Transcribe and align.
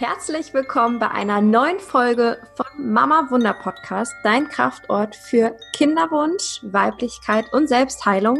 Herzlich 0.00 0.54
willkommen 0.54 1.00
bei 1.00 1.10
einer 1.10 1.40
neuen 1.40 1.80
Folge 1.80 2.40
von 2.54 2.66
Mama 2.76 3.26
Wunder 3.30 3.52
Podcast, 3.52 4.14
dein 4.22 4.48
Kraftort 4.48 5.16
für 5.16 5.56
Kinderwunsch, 5.74 6.60
Weiblichkeit 6.62 7.52
und 7.52 7.66
Selbstheilung. 7.66 8.38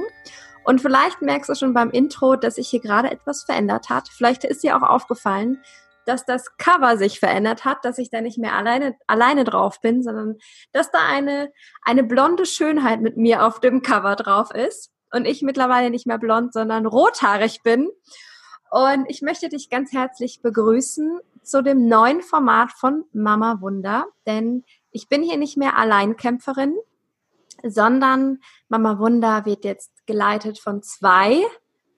Und 0.62 0.80
vielleicht 0.80 1.20
merkst 1.20 1.50
du 1.50 1.56
schon 1.56 1.74
beim 1.74 1.90
Intro, 1.90 2.36
dass 2.36 2.54
sich 2.54 2.68
hier 2.68 2.78
gerade 2.78 3.10
etwas 3.10 3.42
verändert 3.42 3.88
hat. 3.88 4.08
Vielleicht 4.08 4.44
ist 4.44 4.62
dir 4.62 4.76
auch 4.76 4.88
aufgefallen, 4.88 5.60
dass 6.06 6.24
das 6.24 6.56
Cover 6.58 6.96
sich 6.96 7.18
verändert 7.18 7.64
hat, 7.64 7.84
dass 7.84 7.98
ich 7.98 8.08
da 8.08 8.20
nicht 8.20 8.38
mehr 8.38 8.54
alleine, 8.54 8.94
alleine 9.08 9.42
drauf 9.42 9.80
bin, 9.80 10.04
sondern 10.04 10.36
dass 10.70 10.92
da 10.92 11.00
eine, 11.08 11.52
eine 11.82 12.04
blonde 12.04 12.46
Schönheit 12.46 13.00
mit 13.00 13.16
mir 13.16 13.44
auf 13.44 13.58
dem 13.58 13.82
Cover 13.82 14.14
drauf 14.14 14.54
ist 14.54 14.92
und 15.10 15.24
ich 15.24 15.42
mittlerweile 15.42 15.90
nicht 15.90 16.06
mehr 16.06 16.18
blond, 16.18 16.52
sondern 16.52 16.86
rothaarig 16.86 17.64
bin. 17.64 17.90
Und 18.70 19.06
ich 19.08 19.22
möchte 19.22 19.48
dich 19.48 19.70
ganz 19.70 19.92
herzlich 19.92 20.42
begrüßen 20.42 21.20
zu 21.42 21.62
dem 21.62 21.88
neuen 21.88 22.20
Format 22.22 22.72
von 22.72 23.04
Mama 23.12 23.60
Wunder, 23.60 24.06
denn 24.26 24.64
ich 24.90 25.08
bin 25.08 25.22
hier 25.22 25.38
nicht 25.38 25.56
mehr 25.56 25.76
Alleinkämpferin, 25.76 26.76
sondern 27.62 28.40
Mama 28.68 28.98
Wunder 28.98 29.46
wird 29.46 29.64
jetzt 29.64 30.06
geleitet 30.06 30.58
von 30.58 30.82
zwei 30.82 31.42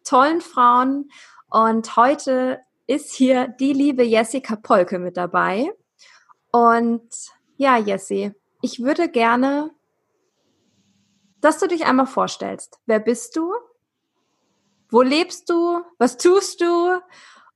tollen 0.04 0.40
Frauen 0.40 1.10
und 1.48 1.96
heute 1.96 2.60
ist 2.86 3.12
hier 3.12 3.48
die 3.48 3.72
liebe 3.72 4.02
Jessica 4.02 4.56
Polke 4.56 4.98
mit 4.98 5.16
dabei. 5.16 5.72
Und 6.52 7.08
ja, 7.56 7.76
Jessie, 7.76 8.32
ich 8.62 8.82
würde 8.82 9.08
gerne, 9.08 9.70
dass 11.40 11.58
du 11.58 11.68
dich 11.68 11.86
einmal 11.86 12.06
vorstellst. 12.06 12.78
Wer 12.86 13.00
bist 13.00 13.36
du? 13.36 13.52
Wo 14.90 15.02
lebst 15.02 15.48
du? 15.48 15.82
Was 15.98 16.16
tust 16.16 16.60
du? 16.60 17.00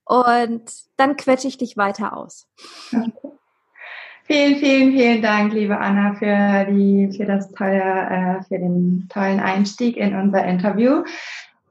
Und 0.04 0.70
dann 0.96 1.16
quetsche 1.16 1.48
ich 1.48 1.58
dich 1.58 1.76
weiter 1.76 2.16
aus. 2.16 2.46
Vielen, 4.26 4.56
vielen, 4.56 4.92
vielen 4.92 5.20
Dank, 5.20 5.52
liebe 5.52 5.76
Anna, 5.76 6.14
für 6.14 6.72
die, 6.72 7.12
für 7.14 7.26
das 7.26 7.52
tolle, 7.52 7.78
äh, 7.78 8.42
für 8.44 8.58
den 8.58 9.06
tollen 9.10 9.38
Einstieg 9.38 9.98
in 9.98 10.16
unser 10.16 10.42
Interview. 10.46 11.04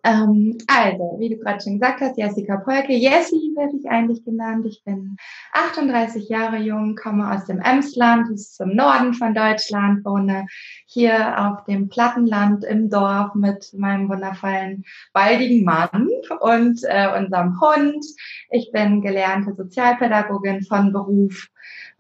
Ähm, 0.06 0.58
also, 0.68 1.16
wie 1.18 1.30
du 1.30 1.38
gerade 1.38 1.64
schon 1.64 1.80
gesagt 1.80 2.02
hast, 2.02 2.18
Jessica 2.18 2.58
Polke. 2.58 2.92
Jessie 2.92 3.54
werde 3.56 3.78
ich 3.78 3.90
eigentlich 3.90 4.26
genannt. 4.26 4.66
Ich 4.66 4.84
bin 4.84 5.16
38 5.54 6.28
Jahre 6.28 6.58
jung, 6.58 6.96
komme 6.96 7.32
aus 7.32 7.46
dem 7.46 7.62
Emsland, 7.62 8.30
das 8.30 8.42
ist 8.42 8.60
im 8.60 8.76
Norden 8.76 9.14
von 9.14 9.34
Deutschland, 9.34 10.04
wohne 10.04 10.46
hier 10.86 11.40
auf 11.40 11.64
dem 11.64 11.88
Plattenland 11.88 12.66
im 12.66 12.90
Dorf 12.90 13.34
mit 13.34 13.74
meinem 13.78 14.10
wundervollen, 14.10 14.84
baldigen 15.14 15.64
Mann 15.64 16.10
und 16.42 16.82
äh, 16.84 17.18
unserem 17.18 17.62
Hund. 17.62 18.06
Ich 18.50 18.72
bin 18.74 19.02
gelernte 19.02 19.54
Sozialpädagogin 19.56 20.64
von 20.64 20.92
Beruf 20.92 21.48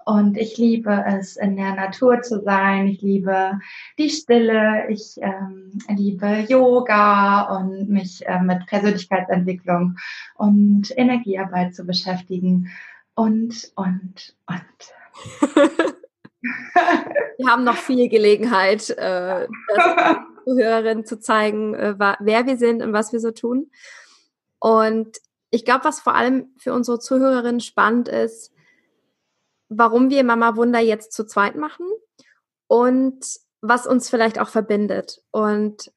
und 0.05 0.37
ich 0.37 0.57
liebe 0.57 1.03
es, 1.07 1.37
in 1.37 1.55
der 1.55 1.75
Natur 1.75 2.21
zu 2.21 2.41
sein. 2.41 2.87
Ich 2.87 3.01
liebe 3.01 3.59
die 3.97 4.09
Stille. 4.09 4.87
Ich 4.89 5.15
ähm, 5.21 5.79
liebe 5.87 6.45
Yoga 6.47 7.57
und 7.57 7.89
mich 7.89 8.25
äh, 8.25 8.39
mit 8.41 8.65
Persönlichkeitsentwicklung 8.67 9.97
und 10.35 10.91
Energiearbeit 10.97 11.75
zu 11.75 11.85
beschäftigen. 11.85 12.69
Und, 13.15 13.71
und, 13.75 14.35
und. 14.47 15.55
Wir 17.37 17.47
haben 17.47 17.63
noch 17.63 17.77
viel 17.77 18.09
Gelegenheit, 18.09 18.89
äh, 18.89 19.47
Zuhörerinnen 20.43 21.05
zu 21.05 21.19
zeigen, 21.19 21.73
äh, 21.73 21.95
wer 21.97 22.45
wir 22.45 22.57
sind 22.57 22.81
und 22.81 22.91
was 22.91 23.13
wir 23.13 23.19
so 23.21 23.31
tun. 23.31 23.71
Und 24.59 25.17
ich 25.51 25.63
glaube, 25.65 25.85
was 25.85 25.99
vor 25.99 26.15
allem 26.15 26.47
für 26.57 26.73
unsere 26.73 26.99
Zuhörerinnen 26.99 27.61
spannend 27.61 28.07
ist, 28.09 28.53
warum 29.69 30.09
wir 30.09 30.23
Mama 30.23 30.55
Wunder 30.55 30.79
jetzt 30.79 31.13
zu 31.13 31.25
zweit 31.25 31.55
machen 31.55 31.85
und 32.67 33.23
was 33.61 33.87
uns 33.87 34.09
vielleicht 34.09 34.39
auch 34.39 34.49
verbindet. 34.49 35.21
Und 35.31 35.91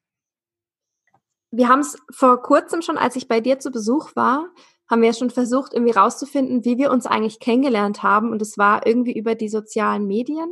wir 1.50 1.69
haben 1.69 1.81
es 1.81 1.97
vor 2.10 2.43
kurzem 2.43 2.82
schon, 2.82 2.99
als 2.99 3.16
ich 3.16 3.28
bei 3.28 3.41
dir 3.41 3.59
zu 3.59 3.71
Besuch 3.71 4.15
war, 4.15 4.50
haben 4.88 5.03
wir 5.03 5.12
schon 5.12 5.31
versucht, 5.31 5.75
irgendwie 5.75 5.93
rauszufinden, 5.93 6.65
wie 6.65 6.78
wir 6.78 6.91
uns 6.91 7.06
eigentlich 7.06 7.41
kennengelernt 7.41 8.03
haben. 8.03 8.31
Und 8.31 8.41
es 8.41 8.56
war 8.56 8.87
irgendwie 8.87 9.19
über 9.19 9.34
die 9.34 9.49
sozialen 9.49 10.06
Medien. 10.06 10.48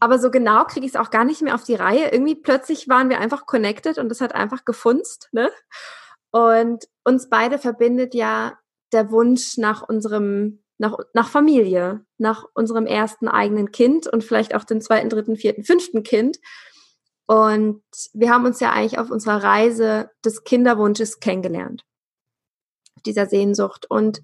Aber 0.00 0.18
so 0.18 0.30
genau 0.30 0.64
kriege 0.64 0.86
ich 0.86 0.92
es 0.92 1.00
auch 1.00 1.10
gar 1.10 1.24
nicht 1.24 1.42
mehr 1.42 1.54
auf 1.54 1.64
die 1.64 1.74
Reihe. 1.74 2.10
Irgendwie 2.10 2.34
plötzlich 2.34 2.88
waren 2.88 3.10
wir 3.10 3.18
einfach 3.18 3.46
connected 3.46 3.98
und 3.98 4.10
es 4.10 4.20
hat 4.20 4.34
einfach 4.34 4.64
gefunzt. 4.64 5.28
Ne? 5.32 5.50
Und 6.30 6.84
uns 7.04 7.28
beide 7.28 7.58
verbindet 7.58 8.14
ja 8.14 8.58
der 8.92 9.10
Wunsch 9.10 9.58
nach 9.58 9.86
unserem 9.86 10.62
nach, 10.78 10.96
nach 11.14 11.28
Familie, 11.28 12.04
nach 12.18 12.44
unserem 12.54 12.86
ersten 12.86 13.28
eigenen 13.28 13.72
Kind 13.72 14.06
und 14.06 14.24
vielleicht 14.24 14.54
auch 14.54 14.64
dem 14.64 14.80
zweiten, 14.80 15.08
dritten, 15.08 15.36
vierten, 15.36 15.64
fünften 15.64 16.02
Kind. 16.02 16.38
Und 17.26 17.82
wir 18.12 18.30
haben 18.30 18.44
uns 18.44 18.60
ja 18.60 18.72
eigentlich 18.72 18.98
auf 18.98 19.10
unserer 19.10 19.42
Reise 19.42 20.10
des 20.24 20.44
Kinderwunsches 20.44 21.18
kennengelernt, 21.18 21.84
dieser 23.04 23.26
Sehnsucht. 23.26 23.86
Und 23.88 24.22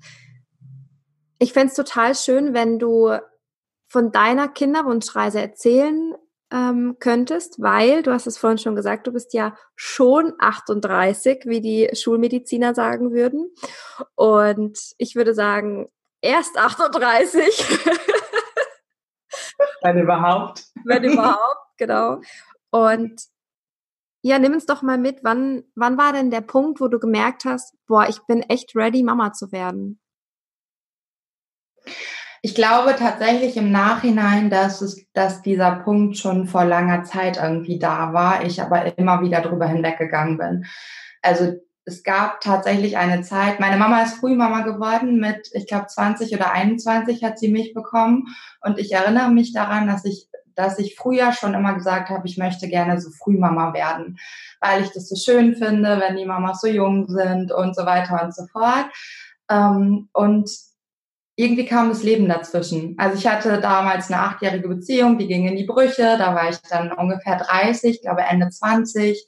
ich 1.39 1.53
fände 1.53 1.69
es 1.69 1.75
total 1.75 2.15
schön, 2.15 2.55
wenn 2.55 2.79
du 2.79 3.17
von 3.89 4.13
deiner 4.13 4.49
Kinderwunschreise 4.49 5.41
erzählen 5.41 6.15
ähm, 6.53 6.97
könntest, 7.01 7.61
weil 7.61 8.03
du 8.03 8.13
hast 8.13 8.27
es 8.27 8.39
vorhin 8.39 8.59
schon 8.59 8.77
gesagt, 8.77 9.07
du 9.07 9.13
bist 9.13 9.35
ja 9.35 9.57
schon 9.75 10.35
38, 10.39 11.45
wie 11.47 11.61
die 11.61 11.91
Schulmediziner 11.95 12.75
sagen 12.75 13.13
würden. 13.13 13.51
Und 14.15 14.79
ich 14.99 15.17
würde 15.17 15.35
sagen, 15.35 15.89
erst 16.23 16.57
38. 16.57 17.45
Wenn 19.83 19.99
überhaupt. 19.99 20.65
Wenn 20.85 21.05
überhaupt, 21.05 21.77
genau. 21.77 22.21
Und 22.71 23.21
ja, 24.23 24.39
nimm 24.39 24.53
uns 24.53 24.67
doch 24.67 24.83
mal 24.83 24.99
mit, 24.99 25.25
wann, 25.25 25.65
wann 25.75 25.99
war 25.99 26.13
denn 26.13 26.31
der 26.31 26.41
Punkt, 26.41 26.81
wo 26.81 26.89
du 26.89 26.99
gemerkt 27.01 27.45
hast, 27.45 27.75
boah, 27.87 28.09
ich 28.09 28.21
bin 28.27 28.43
echt 28.43 28.77
ready, 28.77 29.03
Mama 29.03 29.33
zu 29.33 29.51
werden? 29.51 30.01
Ich 32.41 32.55
glaube 32.55 32.95
tatsächlich 32.97 33.57
im 33.57 33.71
Nachhinein, 33.71 34.51
dass 34.51 34.81
es, 34.81 35.07
dass 35.13 35.43
dieser 35.43 35.77
Punkt 35.77 36.17
schon 36.17 36.47
vor 36.47 36.65
langer 36.65 37.05
Zeit 37.05 37.37
irgendwie 37.37 37.79
da 37.79 38.13
war, 38.13 38.45
ich 38.45 38.63
aber 38.63 38.97
immer 38.99 39.23
wieder 39.23 39.41
drüber 39.41 39.67
hinweggegangen 39.67 40.39
bin. 40.39 40.67
Also 41.21 41.55
es 41.85 42.03
gab 42.03 42.41
tatsächlich 42.41 42.97
eine 42.97 43.23
Zeit, 43.23 43.59
meine 43.59 43.77
Mama 43.77 44.03
ist 44.03 44.15
Frühmama 44.15 44.61
geworden 44.61 45.19
mit, 45.19 45.51
ich 45.53 45.67
glaube, 45.67 45.87
20 45.89 46.35
oder 46.35 46.53
21 46.53 47.25
hat 47.25 47.39
sie 47.39 47.49
mich 47.49 47.75
bekommen. 47.75 48.29
Und 48.61 48.79
ich 48.79 48.93
erinnere 48.93 49.31
mich 49.31 49.53
daran, 49.53 49.89
dass 49.89 50.05
ich, 50.05 50.29
dass 50.55 50.79
ich 50.79 50.95
früher 50.95 51.33
schon 51.33 51.55
immer 51.55 51.75
gesagt 51.75 52.11
habe, 52.11 52.27
ich 52.27 52.39
möchte 52.39 52.69
gerne 52.69 53.01
so 53.01 53.11
Frühmama 53.11 53.75
werden, 53.75 54.19
weil 54.61 54.83
ich 54.83 54.91
das 54.91 55.09
so 55.09 55.17
schön 55.17 55.57
finde, 55.57 56.01
wenn 56.01 56.17
die 56.17 56.25
Mamas 56.27 56.61
so 56.61 56.69
jung 56.69 57.09
sind 57.09 57.51
und 57.51 57.75
so 57.75 57.85
weiter 57.85 58.23
und 58.23 58.35
so 58.35 58.47
fort. 58.47 58.87
Ähm, 59.51 60.09
und 60.13 60.51
irgendwie 61.35 61.67
kam 61.67 61.89
das 61.89 62.05
Leben 62.05 62.29
dazwischen. 62.29 62.95
Also 62.99 63.19
ich 63.19 63.27
hatte 63.27 63.61
damals 63.61 64.09
eine 64.09 64.21
achtjährige 64.21 64.69
Beziehung, 64.69 65.19
die 65.19 65.27
ging 65.27 65.49
in 65.49 65.57
die 65.57 65.65
Brüche, 65.65 66.17
da 66.17 66.35
war 66.35 66.49
ich 66.51 66.59
dann 66.71 66.93
ungefähr 66.93 67.39
30, 67.39 68.03
glaube 68.03 68.23
Ende 68.23 68.51
20 68.51 69.27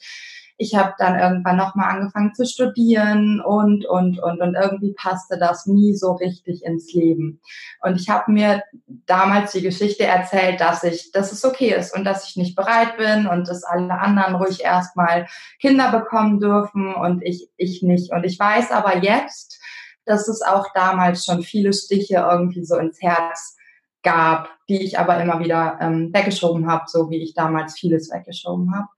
ich 0.57 0.75
habe 0.75 0.95
dann 0.99 1.19
irgendwann 1.19 1.57
nochmal 1.57 1.97
angefangen 1.97 2.35
zu 2.35 2.47
studieren 2.47 3.41
und, 3.41 3.87
und, 3.87 4.21
und, 4.21 4.41
und 4.41 4.55
irgendwie 4.55 4.93
passte 4.93 5.37
das 5.39 5.67
nie 5.67 5.95
so 5.95 6.13
richtig 6.13 6.65
ins 6.65 6.93
Leben. 6.93 7.41
Und 7.83 8.01
ich 8.01 8.09
habe 8.09 8.31
mir 8.31 8.63
damals 9.07 9.53
die 9.53 9.63
Geschichte 9.63 10.05
erzählt, 10.05 10.61
dass 10.61 10.85
ich, 10.85 11.11
dass 11.11 11.33
es 11.33 11.45
okay 11.45 11.75
ist 11.75 11.95
und 11.97 12.05
dass 12.05 12.29
ich 12.29 12.37
nicht 12.37 12.55
bereit 12.55 12.97
bin 12.97 13.27
und 13.27 13.49
dass 13.49 13.65
alle 13.65 13.99
anderen 13.99 14.37
ruhig 14.37 14.63
erstmal 14.63 15.27
Kinder 15.61 15.91
bekommen 15.91 16.39
dürfen 16.39 16.95
und 16.95 17.23
ich, 17.23 17.49
ich 17.57 17.83
nicht. 17.83 18.13
Und 18.13 18.25
ich 18.25 18.39
weiß 18.39 18.71
aber 18.71 19.03
jetzt, 19.03 19.61
dass 20.05 20.29
es 20.29 20.43
auch 20.43 20.69
damals 20.75 21.25
schon 21.25 21.43
viele 21.43 21.73
Stiche 21.73 22.27
irgendwie 22.31 22.65
so 22.65 22.77
ins 22.77 23.01
Herz 23.03 23.57
gab, 24.05 24.51
die 24.69 24.83
ich 24.85 24.99
aber 24.99 25.21
immer 25.21 25.41
wieder 25.41 25.79
ähm, 25.81 26.11
weggeschoben 26.13 26.71
habe, 26.71 26.85
so 26.87 27.11
wie 27.11 27.23
ich 27.23 27.35
damals 27.35 27.77
vieles 27.77 28.11
weggeschoben 28.13 28.73
habe. 28.75 28.89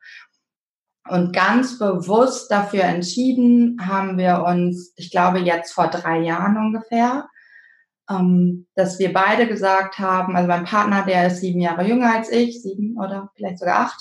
Und 1.08 1.32
ganz 1.32 1.78
bewusst 1.78 2.50
dafür 2.50 2.84
entschieden 2.84 3.78
haben 3.86 4.18
wir 4.18 4.44
uns, 4.46 4.92
ich 4.96 5.10
glaube 5.10 5.38
jetzt 5.38 5.72
vor 5.72 5.88
drei 5.88 6.20
Jahren 6.20 6.56
ungefähr, 6.56 7.28
ähm, 8.10 8.66
dass 8.74 8.98
wir 8.98 9.12
beide 9.12 9.46
gesagt 9.46 9.98
haben, 9.98 10.36
also 10.36 10.48
mein 10.48 10.64
Partner, 10.64 11.04
der 11.04 11.28
ist 11.28 11.40
sieben 11.40 11.60
Jahre 11.60 11.86
jünger 11.86 12.14
als 12.14 12.30
ich, 12.30 12.62
sieben 12.62 12.96
oder 12.98 13.30
vielleicht 13.34 13.58
sogar 13.58 13.80
acht. 13.80 14.00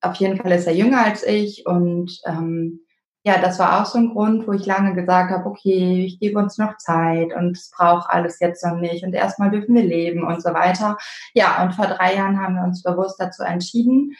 Auf 0.00 0.14
jeden 0.16 0.36
Fall 0.38 0.52
ist 0.52 0.66
er 0.66 0.74
jünger 0.74 1.04
als 1.04 1.24
ich 1.24 1.66
und 1.66 2.20
ähm, 2.24 2.80
ja, 3.24 3.38
das 3.38 3.58
war 3.58 3.80
auch 3.80 3.86
so 3.86 3.98
ein 3.98 4.10
Grund, 4.10 4.46
wo 4.46 4.52
ich 4.52 4.64
lange 4.64 4.94
gesagt 4.94 5.32
habe, 5.32 5.44
okay, 5.44 6.04
ich 6.06 6.20
gebe 6.20 6.38
uns 6.38 6.56
noch 6.56 6.78
Zeit 6.78 7.34
und 7.34 7.56
es 7.56 7.70
braucht 7.76 8.08
alles 8.08 8.38
jetzt 8.38 8.64
noch 8.64 8.76
nicht 8.76 9.04
und 9.04 9.12
erstmal 9.12 9.50
dürfen 9.50 9.74
wir 9.74 9.82
leben 9.82 10.24
und 10.24 10.40
so 10.40 10.54
weiter. 10.54 10.96
Ja, 11.34 11.62
und 11.62 11.74
vor 11.74 11.86
drei 11.86 12.14
Jahren 12.14 12.40
haben 12.40 12.54
wir 12.54 12.62
uns 12.62 12.82
bewusst 12.82 13.20
dazu 13.20 13.42
entschieden 13.42 14.14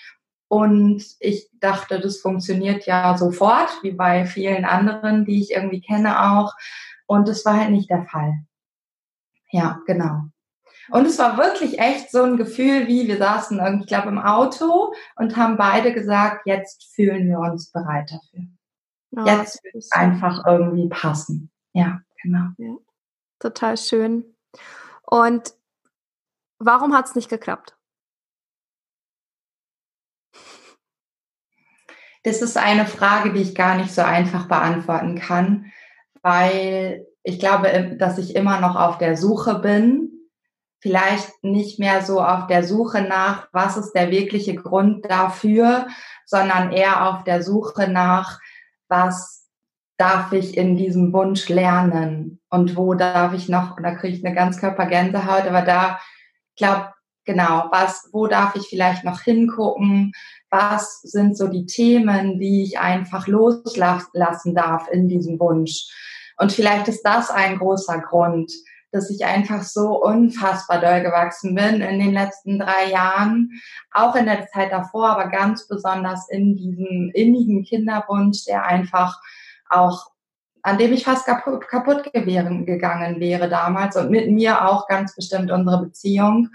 und 0.49 1.05
ich 1.21 1.51
dachte, 1.61 2.01
das 2.01 2.19
funktioniert 2.19 2.87
ja 2.87 3.17
sofort, 3.17 3.71
wie 3.83 3.93
bei 3.93 4.25
vielen 4.25 4.65
anderen, 4.65 5.25
die 5.25 5.43
ich 5.43 5.53
irgendwie 5.53 5.83
kenne 5.83 6.33
auch. 6.33 6.55
Und 7.07 7.29
das 7.29 7.45
war 7.45 7.59
halt 7.59 7.71
nicht 7.71 7.91
der 7.91 8.05
Fall. 8.07 8.35
Ja, 9.51 9.81
genau. 9.87 10.25
Und 10.91 11.07
es 11.07 11.19
war 11.19 11.37
wirklich 11.37 11.79
echt 11.79 12.11
so 12.11 12.23
ein 12.23 12.39
Gefühl, 12.39 12.87
wie 12.87 13.07
wir 13.09 13.19
saßen, 13.19 13.81
ich 13.81 13.87
glaube, 13.87 14.09
im 14.09 14.19
Auto 14.19 14.95
und 15.17 15.37
haben 15.37 15.59
beide 15.59 15.93
gesagt, 15.93 16.47
jetzt 16.47 16.95
fühlen 16.95 17.29
wir 17.29 17.39
uns 17.41 17.71
bereit 17.71 18.11
dafür. 18.11 18.47
Oh, 19.17 19.25
jetzt 19.27 19.63
wird 19.65 19.75
es 19.75 19.93
einfach 19.93 20.47
irgendwie 20.47 20.89
passen. 20.89 21.51
Ja, 21.75 22.01
genau. 22.23 22.49
Ja, 22.57 22.75
total 23.39 23.77
schön. 23.77 24.25
Und 25.03 25.55
warum 26.59 26.95
hat 26.95 27.07
es 27.07 27.15
nicht 27.15 27.29
geklappt? 27.29 27.78
Das 32.23 32.43
ist 32.43 32.57
eine 32.57 32.87
Frage, 32.87 33.33
die 33.33 33.43
ich 33.43 33.55
gar 33.55 33.77
nicht 33.77 33.95
so 33.95 34.03
einfach 34.03 34.49
beantworten 34.49 35.19
kann, 35.19 35.67
weil 36.23 37.07
ich 37.23 37.39
glaube, 37.39 37.97
dass 37.99 38.19
ich 38.19 38.35
immer 38.35 38.61
noch 38.61 38.77
auf 38.77 38.99
der 38.99 39.17
Suche 39.17 39.59
bin. 39.59 40.11
Vielleicht 40.81 41.43
nicht 41.43 41.79
mehr 41.79 42.03
so 42.03 42.23
auf 42.23 42.47
der 42.47 42.63
Suche 42.63 43.03
nach, 43.03 43.49
was 43.53 43.77
ist 43.77 43.93
der 43.93 44.11
wirkliche 44.11 44.55
Grund 44.55 45.05
dafür, 45.11 45.89
sondern 46.25 46.73
eher 46.73 47.09
auf 47.09 47.25
der 47.25 47.43
Suche 47.43 47.89
nach, 47.89 48.39
was 48.89 49.49
darf 49.99 50.33
ich 50.33 50.57
in 50.57 50.77
diesem 50.77 51.13
Wunsch 51.13 51.49
lernen 51.49 52.41
und 52.49 52.77
wo 52.77 52.95
darf 52.95 53.35
ich 53.35 53.49
noch, 53.49 53.77
da 53.83 53.95
kriege 53.97 54.17
ich 54.17 54.25
eine 54.25 54.35
Ganzkörpergänsehaut, 54.35 55.47
aber 55.47 55.63
da, 55.63 55.99
ich 56.55 56.65
glaube, 56.65 56.93
genau, 57.25 57.67
was, 57.73 58.09
wo 58.13 58.29
darf 58.29 58.55
ich 58.55 58.69
vielleicht 58.69 59.05
noch 59.05 59.21
hingucken, 59.21 60.13
was 60.51 61.01
sind 61.03 61.37
so 61.37 61.49
die 61.49 61.67
Themen, 61.67 62.39
die 62.39 62.63
ich 62.63 62.79
einfach 62.79 63.27
loslassen 63.27 64.55
darf 64.55 64.89
in 64.91 65.09
diesem 65.09 65.39
Wunsch. 65.39 65.87
Und 66.39 66.53
vielleicht 66.53 66.89
ist 66.89 67.03
das 67.03 67.31
ein 67.31 67.59
großer 67.59 67.99
Grund, 68.01 68.53
dass 68.91 69.11
ich 69.11 69.25
einfach 69.25 69.63
so 69.63 70.03
unfassbar 70.03 70.81
doll 70.81 71.03
gewachsen 71.03 71.55
bin 71.55 71.83
in 71.83 71.99
den 71.99 72.13
letzten 72.13 72.59
drei 72.59 72.91
Jahren, 72.91 73.51
auch 73.93 74.15
in 74.15 74.25
der 74.25 74.47
Zeit 74.47 74.73
davor, 74.73 75.11
aber 75.11 75.29
ganz 75.29 75.69
besonders 75.69 76.29
in 76.31 76.57
diesem 76.57 77.11
innigen 77.13 77.65
Kinderwunsch, 77.65 78.45
der 78.47 78.65
einfach 78.65 79.21
auch, 79.69 80.07
an 80.63 80.79
dem 80.79 80.93
ich 80.93 81.05
fast 81.05 81.27
kaputt, 81.27 81.69
kaputt 81.69 82.11
gegangen 82.13 83.21
wäre 83.21 83.49
damals 83.49 83.97
und 83.97 84.11
mit 84.11 84.31
mir 84.31 84.67
auch 84.67 84.89
ganz 84.89 85.15
bestimmt 85.15 85.51
unsere 85.51 85.83
Beziehung, 85.83 86.49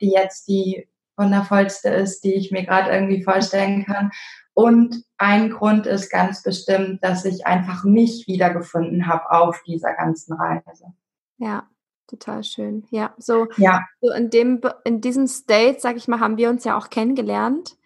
die 0.00 0.10
jetzt 0.10 0.46
die 0.46 0.86
wundervollste 1.20 1.90
ist, 1.90 2.22
die 2.24 2.34
ich 2.34 2.50
mir 2.50 2.64
gerade 2.64 2.90
irgendwie 2.90 3.22
vorstellen 3.22 3.84
kann. 3.84 4.10
Und 4.54 5.04
ein 5.18 5.50
Grund 5.50 5.86
ist 5.86 6.10
ganz 6.10 6.42
bestimmt, 6.42 7.04
dass 7.04 7.24
ich 7.24 7.46
einfach 7.46 7.84
mich 7.84 8.26
wiedergefunden 8.26 9.06
habe 9.06 9.30
auf 9.30 9.62
dieser 9.66 9.94
ganzen 9.94 10.34
Reise. 10.34 10.92
Ja, 11.38 11.68
total 12.08 12.42
schön. 12.42 12.84
Ja, 12.90 13.14
so, 13.16 13.46
ja. 13.56 13.82
so 14.00 14.10
in 14.12 14.30
dem 14.30 14.60
in 14.84 15.00
diesem 15.00 15.26
State, 15.26 15.78
sag 15.80 15.96
ich 15.96 16.08
mal, 16.08 16.20
haben 16.20 16.36
wir 16.36 16.50
uns 16.50 16.64
ja 16.64 16.76
auch 16.76 16.90
kennengelernt. 16.90 17.76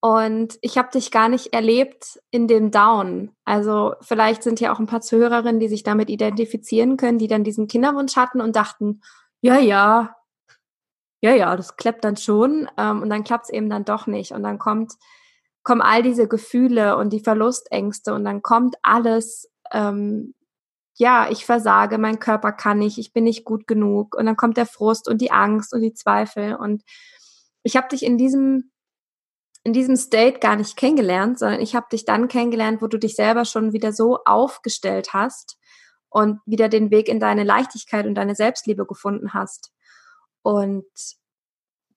Und 0.00 0.58
ich 0.60 0.76
habe 0.76 0.90
dich 0.92 1.10
gar 1.10 1.30
nicht 1.30 1.54
erlebt 1.54 2.20
in 2.30 2.46
dem 2.46 2.70
Down. 2.70 3.30
Also 3.46 3.94
vielleicht 4.02 4.42
sind 4.42 4.60
ja 4.60 4.70
auch 4.70 4.78
ein 4.78 4.86
paar 4.86 5.00
Zuhörerinnen, 5.00 5.60
die 5.60 5.68
sich 5.68 5.82
damit 5.82 6.10
identifizieren 6.10 6.98
können, 6.98 7.16
die 7.16 7.26
dann 7.26 7.42
diesen 7.42 7.68
Kinderwunsch 7.68 8.14
hatten 8.14 8.42
und 8.42 8.54
dachten, 8.54 9.00
ja, 9.40 9.58
ja, 9.58 10.14
ja, 11.24 11.32
ja, 11.32 11.56
das 11.56 11.76
klappt 11.76 12.04
dann 12.04 12.18
schon. 12.18 12.68
Ähm, 12.76 13.00
und 13.00 13.08
dann 13.08 13.24
klappt 13.24 13.46
es 13.46 13.50
eben 13.50 13.70
dann 13.70 13.86
doch 13.86 14.06
nicht. 14.06 14.32
Und 14.32 14.42
dann 14.42 14.58
kommt, 14.58 14.92
kommen 15.62 15.80
all 15.80 16.02
diese 16.02 16.28
Gefühle 16.28 16.98
und 16.98 17.14
die 17.14 17.20
Verlustängste 17.20 18.12
und 18.12 18.24
dann 18.24 18.42
kommt 18.42 18.76
alles, 18.82 19.50
ähm, 19.72 20.34
ja, 20.96 21.30
ich 21.30 21.46
versage, 21.46 21.96
mein 21.96 22.18
Körper 22.18 22.52
kann 22.52 22.78
nicht, 22.78 22.98
ich 22.98 23.14
bin 23.14 23.24
nicht 23.24 23.46
gut 23.46 23.66
genug. 23.66 24.14
Und 24.14 24.26
dann 24.26 24.36
kommt 24.36 24.58
der 24.58 24.66
Frust 24.66 25.08
und 25.08 25.22
die 25.22 25.32
Angst 25.32 25.72
und 25.72 25.80
die 25.80 25.94
Zweifel. 25.94 26.56
Und 26.56 26.82
ich 27.62 27.74
habe 27.78 27.88
dich 27.88 28.02
in 28.04 28.18
diesem 28.18 28.70
in 29.66 29.72
diesem 29.72 29.96
State 29.96 30.40
gar 30.40 30.56
nicht 30.56 30.76
kennengelernt, 30.76 31.38
sondern 31.38 31.62
ich 31.62 31.74
habe 31.74 31.86
dich 31.90 32.04
dann 32.04 32.28
kennengelernt, 32.28 32.82
wo 32.82 32.86
du 32.86 32.98
dich 32.98 33.16
selber 33.16 33.46
schon 33.46 33.72
wieder 33.72 33.94
so 33.94 34.18
aufgestellt 34.26 35.14
hast 35.14 35.56
und 36.10 36.40
wieder 36.44 36.68
den 36.68 36.90
Weg 36.90 37.08
in 37.08 37.18
deine 37.18 37.44
Leichtigkeit 37.44 38.04
und 38.04 38.14
deine 38.14 38.34
Selbstliebe 38.34 38.84
gefunden 38.84 39.32
hast. 39.32 39.72
Und 40.44 40.84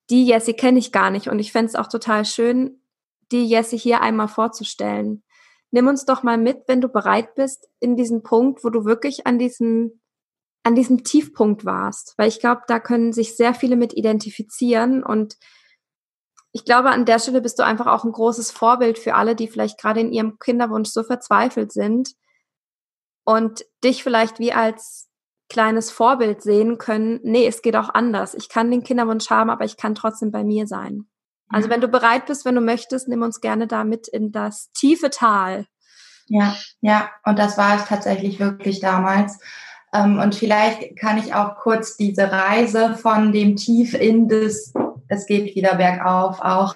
die 0.08 0.26
Jessie 0.26 0.54
kenne 0.54 0.78
ich 0.78 0.90
gar 0.90 1.10
nicht 1.10 1.28
und 1.28 1.38
ich 1.38 1.52
fände 1.52 1.66
es 1.66 1.74
auch 1.74 1.86
total 1.86 2.24
schön, 2.24 2.82
die 3.30 3.46
Jessie 3.46 3.76
hier 3.76 4.00
einmal 4.00 4.28
vorzustellen. 4.28 5.22
Nimm 5.70 5.86
uns 5.86 6.06
doch 6.06 6.22
mal 6.22 6.38
mit, 6.38 6.62
wenn 6.66 6.80
du 6.80 6.88
bereit 6.88 7.34
bist, 7.34 7.68
in 7.78 7.94
diesen 7.94 8.22
Punkt, 8.22 8.64
wo 8.64 8.70
du 8.70 8.86
wirklich 8.86 9.26
an 9.26 9.38
diesem, 9.38 10.00
an 10.62 10.74
diesem 10.74 11.04
Tiefpunkt 11.04 11.66
warst. 11.66 12.14
Weil 12.16 12.28
ich 12.28 12.40
glaube, 12.40 12.62
da 12.68 12.80
können 12.80 13.12
sich 13.12 13.36
sehr 13.36 13.52
viele 13.52 13.76
mit 13.76 13.92
identifizieren 13.92 15.04
und 15.04 15.36
ich 16.52 16.64
glaube, 16.64 16.88
an 16.88 17.04
der 17.04 17.18
Stelle 17.18 17.42
bist 17.42 17.58
du 17.58 17.62
einfach 17.64 17.86
auch 17.86 18.04
ein 18.04 18.12
großes 18.12 18.50
Vorbild 18.50 18.98
für 18.98 19.14
alle, 19.14 19.36
die 19.36 19.48
vielleicht 19.48 19.78
gerade 19.78 20.00
in 20.00 20.10
ihrem 20.10 20.38
Kinderwunsch 20.38 20.88
so 20.88 21.02
verzweifelt 21.02 21.70
sind 21.72 22.14
und 23.24 23.66
dich 23.84 24.02
vielleicht 24.02 24.38
wie 24.38 24.54
als 24.54 25.07
kleines 25.48 25.90
Vorbild 25.90 26.42
sehen 26.42 26.78
können, 26.78 27.20
nee, 27.22 27.46
es 27.46 27.62
geht 27.62 27.76
auch 27.76 27.88
anders. 27.92 28.34
Ich 28.34 28.48
kann 28.48 28.70
den 28.70 28.82
Kinderwunsch 28.82 29.30
haben, 29.30 29.50
aber 29.50 29.64
ich 29.64 29.76
kann 29.76 29.94
trotzdem 29.94 30.30
bei 30.30 30.44
mir 30.44 30.66
sein. 30.66 31.06
Also 31.48 31.70
wenn 31.70 31.80
du 31.80 31.88
bereit 31.88 32.26
bist, 32.26 32.44
wenn 32.44 32.54
du 32.54 32.60
möchtest, 32.60 33.08
nimm 33.08 33.22
uns 33.22 33.40
gerne 33.40 33.66
damit 33.66 34.06
in 34.08 34.32
das 34.32 34.70
tiefe 34.72 35.10
Tal. 35.10 35.66
Ja, 36.26 36.54
ja, 36.82 37.10
und 37.24 37.38
das 37.38 37.56
war 37.56 37.76
es 37.76 37.86
tatsächlich 37.86 38.38
wirklich 38.38 38.80
damals. 38.80 39.38
Ähm, 39.94 40.18
und 40.18 40.34
vielleicht 40.34 40.98
kann 40.98 41.16
ich 41.16 41.34
auch 41.34 41.56
kurz 41.56 41.96
diese 41.96 42.30
Reise 42.30 42.96
von 42.96 43.32
dem 43.32 43.56
Tief 43.56 43.94
in 43.94 44.28
das, 44.28 44.74
es 45.08 45.26
geht 45.26 45.54
wieder 45.54 45.76
bergauf, 45.76 46.40
auch 46.40 46.74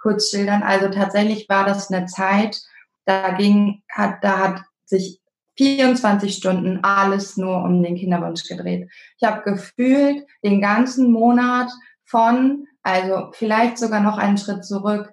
kurz 0.00 0.30
schildern. 0.30 0.62
Also 0.62 0.88
tatsächlich 0.88 1.48
war 1.50 1.66
das 1.66 1.90
eine 1.90 2.06
Zeit, 2.06 2.62
da 3.04 3.32
ging, 3.32 3.82
hat, 3.90 4.24
da 4.24 4.38
hat 4.38 4.62
sich 4.86 5.20
24 5.56 6.34
Stunden 6.34 6.80
alles 6.82 7.36
nur 7.36 7.62
um 7.62 7.82
den 7.82 7.96
Kinderwunsch 7.96 8.44
gedreht. 8.44 8.90
Ich 9.18 9.26
habe 9.26 9.42
gefühlt 9.42 10.26
den 10.42 10.60
ganzen 10.60 11.12
Monat 11.12 11.70
von, 12.04 12.66
also 12.82 13.30
vielleicht 13.32 13.78
sogar 13.78 14.00
noch 14.00 14.18
einen 14.18 14.38
Schritt 14.38 14.64
zurück, 14.64 15.12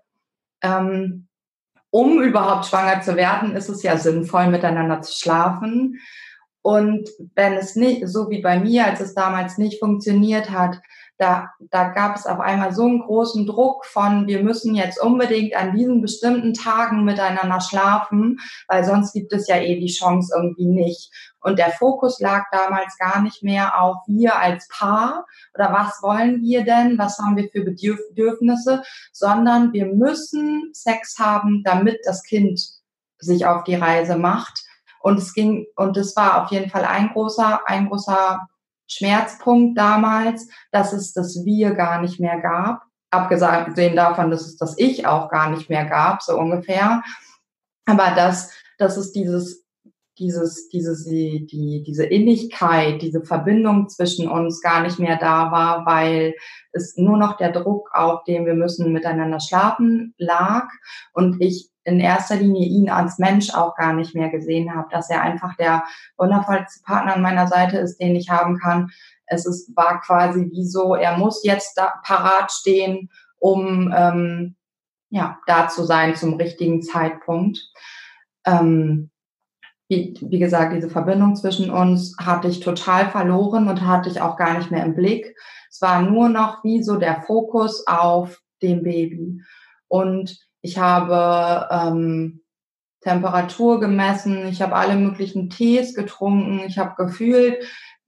ähm, 0.61 1.27
um 1.91 2.21
überhaupt 2.21 2.65
schwanger 2.65 3.01
zu 3.01 3.15
werden, 3.15 3.55
ist 3.55 3.69
es 3.69 3.83
ja 3.83 3.97
sinnvoll, 3.97 4.47
miteinander 4.47 5.01
zu 5.01 5.13
schlafen. 5.13 5.99
Und 6.61 7.09
wenn 7.35 7.53
es 7.53 7.75
nicht, 7.75 8.07
so 8.07 8.29
wie 8.29 8.41
bei 8.41 8.59
mir, 8.59 8.85
als 8.85 9.01
es 9.01 9.13
damals 9.13 9.57
nicht 9.57 9.79
funktioniert 9.79 10.51
hat, 10.51 10.79
da, 11.21 11.51
da 11.59 11.89
gab 11.89 12.15
es 12.15 12.25
auf 12.25 12.39
einmal 12.39 12.73
so 12.73 12.83
einen 12.83 13.01
großen 13.01 13.45
Druck 13.45 13.85
von, 13.85 14.25
wir 14.25 14.41
müssen 14.41 14.73
jetzt 14.73 14.99
unbedingt 14.99 15.55
an 15.55 15.75
diesen 15.75 16.01
bestimmten 16.01 16.55
Tagen 16.55 17.05
miteinander 17.05 17.61
schlafen, 17.61 18.39
weil 18.67 18.83
sonst 18.83 19.13
gibt 19.13 19.31
es 19.31 19.47
ja 19.47 19.57
eh 19.57 19.79
die 19.79 19.93
Chance 19.93 20.33
irgendwie 20.35 20.65
nicht. 20.65 21.11
Und 21.39 21.59
der 21.59 21.69
Fokus 21.69 22.19
lag 22.19 22.45
damals 22.51 22.97
gar 22.97 23.21
nicht 23.21 23.43
mehr 23.43 23.79
auf 23.79 23.97
wir 24.07 24.35
als 24.39 24.67
Paar 24.67 25.27
oder 25.53 25.71
was 25.71 26.01
wollen 26.01 26.41
wir 26.41 26.63
denn, 26.63 26.97
was 26.97 27.19
haben 27.19 27.37
wir 27.37 27.49
für 27.51 27.63
Bedürfnisse, 27.63 28.81
sondern 29.11 29.73
wir 29.73 29.85
müssen 29.85 30.71
Sex 30.73 31.19
haben, 31.19 31.61
damit 31.63 31.99
das 32.03 32.23
Kind 32.23 32.59
sich 33.19 33.45
auf 33.45 33.63
die 33.63 33.75
Reise 33.75 34.17
macht. 34.17 34.63
Und 35.01 35.19
es 35.19 35.33
ging, 35.33 35.67
und 35.75 35.97
es 35.97 36.15
war 36.15 36.43
auf 36.43 36.51
jeden 36.51 36.71
Fall 36.71 36.85
ein 36.85 37.09
großer, 37.09 37.61
ein 37.67 37.89
großer 37.89 38.47
Schmerzpunkt 38.91 39.77
damals, 39.77 40.47
dass 40.71 40.93
es 40.93 41.13
das 41.13 41.45
Wir 41.45 41.71
gar 41.71 42.01
nicht 42.01 42.19
mehr 42.19 42.39
gab. 42.39 42.83
Abgesehen 43.09 43.95
davon, 43.95 44.31
dass 44.31 44.45
es 44.45 44.57
das 44.57 44.77
Ich 44.77 45.05
auch 45.05 45.29
gar 45.29 45.49
nicht 45.49 45.69
mehr 45.69 45.85
gab, 45.85 46.21
so 46.21 46.37
ungefähr. 46.37 47.03
Aber 47.85 48.11
dass, 48.15 48.51
dass 48.77 48.97
es 48.97 49.11
dieses, 49.11 49.65
dieses, 50.19 50.69
dieses, 50.69 51.05
die, 51.05 51.47
die, 51.47 51.83
diese 51.83 52.05
Innigkeit, 52.05 53.01
diese 53.01 53.23
Verbindung 53.23 53.89
zwischen 53.89 54.29
uns 54.29 54.61
gar 54.61 54.83
nicht 54.83 54.99
mehr 54.99 55.17
da 55.17 55.51
war, 55.51 55.85
weil 55.85 56.35
es 56.71 56.95
nur 56.95 57.17
noch 57.17 57.37
der 57.37 57.51
Druck 57.51 57.89
auf 57.93 58.23
dem 58.25 58.45
wir 58.45 58.53
müssen 58.53 58.93
miteinander 58.93 59.39
schlafen 59.39 60.13
lag 60.17 60.67
und 61.13 61.41
ich 61.41 61.70
in 61.83 61.99
erster 61.99 62.35
Linie 62.35 62.67
ihn 62.67 62.89
als 62.89 63.17
Mensch 63.17 63.53
auch 63.53 63.75
gar 63.75 63.93
nicht 63.93 64.13
mehr 64.13 64.29
gesehen 64.29 64.75
habe, 64.75 64.87
dass 64.91 65.09
er 65.09 65.21
einfach 65.21 65.55
der 65.55 65.83
wundervollste 66.17 66.81
Partner 66.83 67.15
an 67.15 67.21
meiner 67.21 67.47
Seite 67.47 67.77
ist, 67.77 67.97
den 67.97 68.15
ich 68.15 68.29
haben 68.29 68.59
kann. 68.59 68.91
Es 69.25 69.45
ist, 69.45 69.75
war 69.75 70.01
quasi 70.01 70.49
wie 70.51 70.65
so, 70.65 70.95
er 70.95 71.17
muss 71.17 71.43
jetzt 71.43 71.77
da 71.77 71.93
parat 72.03 72.51
stehen, 72.51 73.09
um 73.39 73.91
ähm, 73.95 74.55
ja, 75.09 75.39
da 75.47 75.67
zu 75.67 75.83
sein 75.83 76.15
zum 76.15 76.35
richtigen 76.35 76.81
Zeitpunkt. 76.81 77.59
Ähm, 78.45 79.09
wie, 79.89 80.13
wie 80.21 80.39
gesagt, 80.39 80.73
diese 80.73 80.89
Verbindung 80.89 81.35
zwischen 81.35 81.69
uns 81.69 82.15
hatte 82.17 82.47
ich 82.47 82.61
total 82.61 83.09
verloren 83.09 83.67
und 83.67 83.85
hatte 83.85 84.09
ich 84.09 84.21
auch 84.21 84.37
gar 84.37 84.57
nicht 84.57 84.71
mehr 84.71 84.85
im 84.85 84.95
Blick. 84.95 85.35
Es 85.69 85.81
war 85.81 86.01
nur 86.01 86.29
noch 86.29 86.63
wie 86.63 86.81
so 86.81 86.97
der 86.97 87.21
Fokus 87.23 87.85
auf 87.87 88.41
dem 88.61 88.83
Baby. 88.83 89.41
Und 89.89 90.37
ich 90.61 90.77
habe 90.77 91.67
ähm, 91.71 92.41
Temperatur 93.01 93.79
gemessen, 93.79 94.47
ich 94.47 94.61
habe 94.61 94.75
alle 94.75 94.95
möglichen 94.95 95.49
Tees 95.49 95.95
getrunken, 95.95 96.61
ich 96.67 96.77
habe 96.77 97.03
gefühlt 97.03 97.57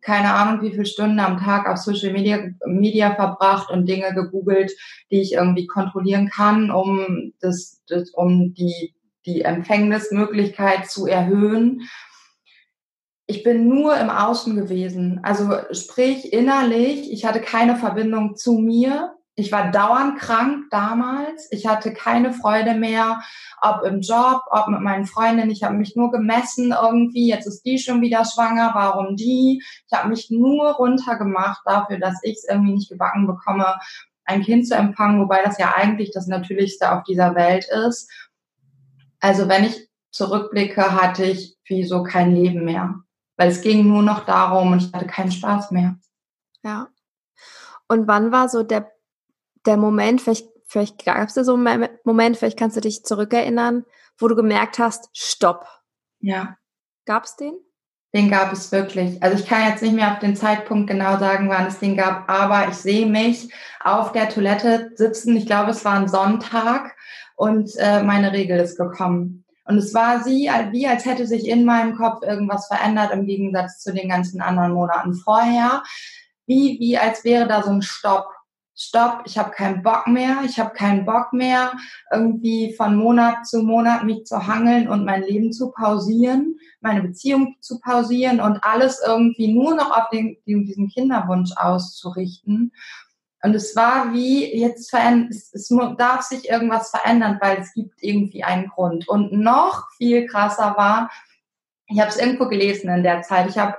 keine 0.04 0.34
Ahnung, 0.34 0.62
wie 0.62 0.72
viele 0.72 0.86
Stunden 0.86 1.20
am 1.20 1.40
Tag 1.40 1.68
auf 1.68 1.78
Social 1.78 2.12
Media, 2.12 2.40
Media 2.66 3.16
verbracht 3.16 3.72
und 3.72 3.88
Dinge 3.88 4.14
gegoogelt, 4.14 4.72
die 5.10 5.22
ich 5.22 5.34
irgendwie 5.34 5.66
kontrollieren 5.66 6.30
kann, 6.30 6.70
um 6.72 7.34
das, 7.40 7.82
das 7.88 8.10
um 8.12 8.54
die, 8.54 8.94
die 9.26 9.42
Empfängnismöglichkeit 9.42 10.90
zu 10.90 11.08
erhöhen. 11.08 11.90
Ich 13.28 13.44
bin 13.44 13.70
nur 13.70 13.98
im 13.98 14.10
Außen 14.10 14.56
gewesen. 14.56 15.22
Also 15.24 15.52
sprich 15.72 16.34
innerlich, 16.34 17.12
ich 17.12 17.26
hatte 17.26 17.40
keine 17.40 17.78
Verbindung 17.78 18.36
zu 18.36 18.58
mir 18.58 19.16
ich 19.36 19.52
war 19.52 19.72
dauernd 19.72 20.20
krank 20.20 20.66
damals. 20.70 21.48
Ich 21.52 21.66
hatte 21.66 21.92
keine 21.94 22.34
Freude 22.34 22.76
mehr, 22.76 23.22
ob 23.62 23.84
im 23.84 24.02
Job, 24.02 24.42
ob 24.52 24.68
mit 24.68 24.82
meinen 24.82 25.06
Freundinnen. 25.06 25.50
Ich 25.50 25.64
habe 25.64 25.76
mich 25.76 25.96
nur 25.96 26.12
gemessen 26.12 26.72
irgendwie. 26.80 27.30
Jetzt 27.30 27.48
ist 27.48 27.64
die 27.64 27.80
schon 27.80 28.02
wieder 28.02 28.26
schwanger. 28.26 28.72
Warum 28.76 29.16
die? 29.16 29.64
Ich 29.88 29.98
habe 29.98 30.10
mich 30.10 30.30
nur 30.30 30.74
runtergemacht 30.74 31.62
dafür, 31.66 31.98
dass 31.98 32.20
ich 32.24 32.38
es 32.38 32.48
irgendwie 32.48 32.74
nicht 32.74 32.90
gebacken 32.90 33.26
bekomme, 33.26 33.80
ein 34.26 34.44
Kind 34.44 34.68
zu 34.68 34.76
empfangen, 34.76 35.20
wobei 35.20 35.42
das 35.44 35.58
ja 35.58 35.74
eigentlich 35.76 36.12
das 36.12 36.28
Natürlichste 36.28 36.92
auf 36.92 37.04
dieser 37.04 37.36
Welt 37.36 37.68
ist. 37.88 38.10
Also 39.20 39.48
wenn 39.48 39.64
ich 39.64 39.90
zurückblicke, 40.12 41.02
hatte 41.02 41.26
ich 41.26 41.58
wie 41.66 41.84
so 41.84 42.04
kein 42.04 42.36
Leben 42.36 42.66
mehr, 42.66 42.96
weil 43.38 43.50
es 43.50 43.62
ging 43.62 43.88
nur 43.88 44.04
noch 44.04 44.26
darum 44.26 44.74
und 44.74 44.84
ich 44.84 44.94
hatte 44.94 45.08
keinen 45.08 45.32
Spaß 45.32 45.72
mehr. 45.72 45.98
Ja. 46.64 46.90
Und 47.88 48.08
wann 48.08 48.32
war 48.32 48.48
so 48.48 48.64
der 48.64 48.92
der 49.66 49.78
Moment, 49.78 50.22
vielleicht, 50.22 50.48
vielleicht 50.66 51.06
gab 51.06 51.28
es 51.28 51.34
da 51.34 51.44
so 51.44 51.56
einen 51.56 51.88
Moment, 52.04 52.38
vielleicht 52.38 52.58
kannst 52.58 52.78
du 52.78 52.82
dich 52.82 53.04
zurückerinnern, 53.04 53.86
wo 54.18 54.28
du 54.28 54.36
gemerkt 54.36 54.80
hast, 54.80 55.10
stopp. 55.14 55.68
Ja. 56.20 56.58
Gab 57.06 57.26
es 57.26 57.36
den? 57.36 57.54
Den 58.16 58.30
gab 58.30 58.54
es 58.54 58.72
wirklich. 58.72 59.22
Also 59.24 59.40
ich 59.40 59.48
kann 59.48 59.68
jetzt 59.68 59.82
nicht 59.82 59.96
mehr 59.96 60.12
auf 60.12 60.20
den 60.20 60.36
Zeitpunkt 60.36 60.88
genau 60.88 61.18
sagen, 61.18 61.50
wann 61.50 61.66
es 61.66 61.80
den 61.80 61.98
gab, 61.98 62.30
aber 62.30 62.68
ich 62.70 62.76
sehe 62.76 63.08
mich 63.08 63.52
auf 63.84 64.12
der 64.12 64.30
Toilette 64.30 64.92
sitzen. 64.96 65.36
Ich 65.36 65.48
glaube, 65.48 65.72
es 65.72 65.84
war 65.84 65.96
ein 65.96 66.08
Sonntag 66.08 66.96
und 67.36 67.72
äh, 67.78 68.04
meine 68.04 68.32
Regel 68.32 68.60
ist 68.60 68.78
gekommen. 68.78 69.46
Und 69.66 69.78
es 69.78 69.94
war 69.94 70.24
sie, 70.24 70.50
wie 70.72 70.88
als 70.88 71.06
hätte 71.06 71.26
sich 71.26 71.48
in 71.48 71.66
meinem 71.66 71.96
Kopf 71.96 72.22
irgendwas 72.22 72.68
verändert 72.68 73.12
im 73.14 73.26
Gegensatz 73.26 73.80
zu 73.80 73.94
den 73.94 74.10
ganzen 74.10 74.42
anderen 74.42 74.74
Monaten 74.74 75.14
vorher. 75.16 75.84
Wie, 76.46 76.78
wie 76.80 76.98
als 76.98 77.24
wäre 77.24 77.48
da 77.48 77.64
so 77.64 77.72
ein 77.72 77.82
Stopp 77.82 78.28
stopp, 78.76 79.24
ich 79.26 79.38
habe 79.38 79.52
keinen 79.52 79.84
Bock 79.84 80.08
mehr, 80.08 80.42
ich 80.46 80.60
habe 80.60 80.74
keinen 80.74 81.06
Bock 81.06 81.32
mehr, 81.34 81.74
irgendwie 82.12 82.74
von 82.76 82.96
Monat 82.96 83.46
zu 83.46 83.62
Monat 83.62 84.04
mich 84.04 84.26
zu 84.26 84.48
hangeln 84.48 84.88
und 84.88 85.06
mein 85.06 85.24
Leben 85.24 85.54
zu 85.54 85.72
pausieren, 85.72 86.58
meine 86.82 87.02
Beziehung 87.02 87.56
zu 87.62 87.80
pausieren 87.80 88.40
und 88.40 88.64
alles 88.64 89.02
irgendwie 89.06 89.54
nur 89.54 89.76
noch 89.76 89.92
auf 89.92 90.10
den, 90.10 90.38
diesen 90.46 90.90
Kinderwunsch 90.90 91.52
auszurichten. 91.56 92.72
Und 93.44 93.54
es 93.56 93.76
war 93.76 94.14
wie, 94.14 94.58
jetzt 94.58 94.94
es, 94.94 95.54
es 95.54 95.70
darf 95.98 96.22
sich 96.22 96.50
irgendwas 96.50 96.90
verändern, 96.92 97.38
weil 97.42 97.58
es 97.58 97.74
gibt 97.74 98.02
irgendwie 98.02 98.44
einen 98.44 98.70
Grund. 98.70 99.08
Und 99.10 99.34
noch 99.34 99.90
viel 99.98 100.26
krasser 100.28 100.76
war, 100.78 101.12
ich 101.88 102.00
habe 102.00 102.10
es 102.10 102.18
irgendwo 102.18 102.48
gelesen 102.48 102.90
in 102.90 103.04
der 103.04 103.22
Zeit, 103.22 103.50
ich 103.50 103.58
habe 103.58 103.76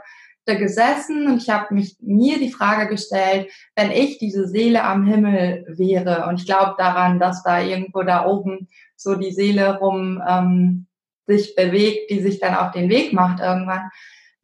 da 0.46 0.54
gesessen 0.54 1.26
und 1.26 1.42
ich 1.42 1.48
habe 1.48 1.74
mich 1.74 1.96
mir 2.00 2.38
die 2.38 2.52
Frage 2.52 2.88
gestellt, 2.88 3.50
wenn 3.74 3.90
ich 3.90 4.18
diese 4.18 4.46
Seele 4.46 4.84
am 4.84 5.06
Himmel 5.06 5.64
wäre 5.68 6.26
und 6.28 6.40
ich 6.40 6.46
glaube 6.46 6.74
daran, 6.76 7.18
dass 7.18 7.42
da 7.42 7.60
irgendwo 7.60 8.02
da 8.02 8.26
oben 8.26 8.68
so 8.96 9.14
die 9.14 9.32
Seele 9.32 9.78
rum 9.78 10.22
ähm, 10.26 10.86
sich 11.26 11.54
bewegt, 11.54 12.10
die 12.10 12.20
sich 12.20 12.40
dann 12.40 12.54
auf 12.54 12.72
den 12.72 12.90
Weg 12.90 13.12
macht 13.12 13.40
irgendwann. 13.40 13.88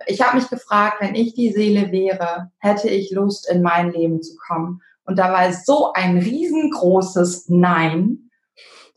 Ich 0.07 0.23
habe 0.23 0.39
mich 0.39 0.49
gefragt, 0.49 0.97
wenn 1.01 1.15
ich 1.15 1.35
die 1.35 1.53
Seele 1.53 1.93
wäre, 1.93 2.51
hätte 2.59 2.89
ich 2.89 3.11
Lust, 3.11 3.51
in 3.51 3.61
mein 3.61 3.93
Leben 3.93 4.23
zu 4.23 4.35
kommen. 4.37 4.81
Und 5.05 5.19
da 5.19 5.31
war 5.33 5.47
es 5.47 5.67
so 5.67 5.93
ein 5.93 6.17
riesengroßes 6.17 7.49
Nein 7.49 8.30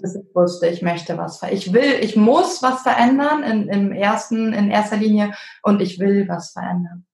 dass 0.03 0.15
ich 0.15 0.35
wusste, 0.35 0.67
ich 0.67 0.81
möchte 0.81 1.17
was 1.17 1.39
verändern. 1.39 1.57
Ich 1.57 1.73
will, 1.73 1.93
ich 2.01 2.15
muss 2.17 2.61
was 2.61 2.81
verändern 2.81 3.41
in, 3.41 3.69
im 3.69 3.91
ersten, 3.93 4.51
in 4.51 4.69
erster 4.69 4.97
Linie 4.97 5.33
und 5.61 5.81
ich 5.81 5.97
will 5.97 6.27
was 6.27 6.51
verändern. 6.51 7.05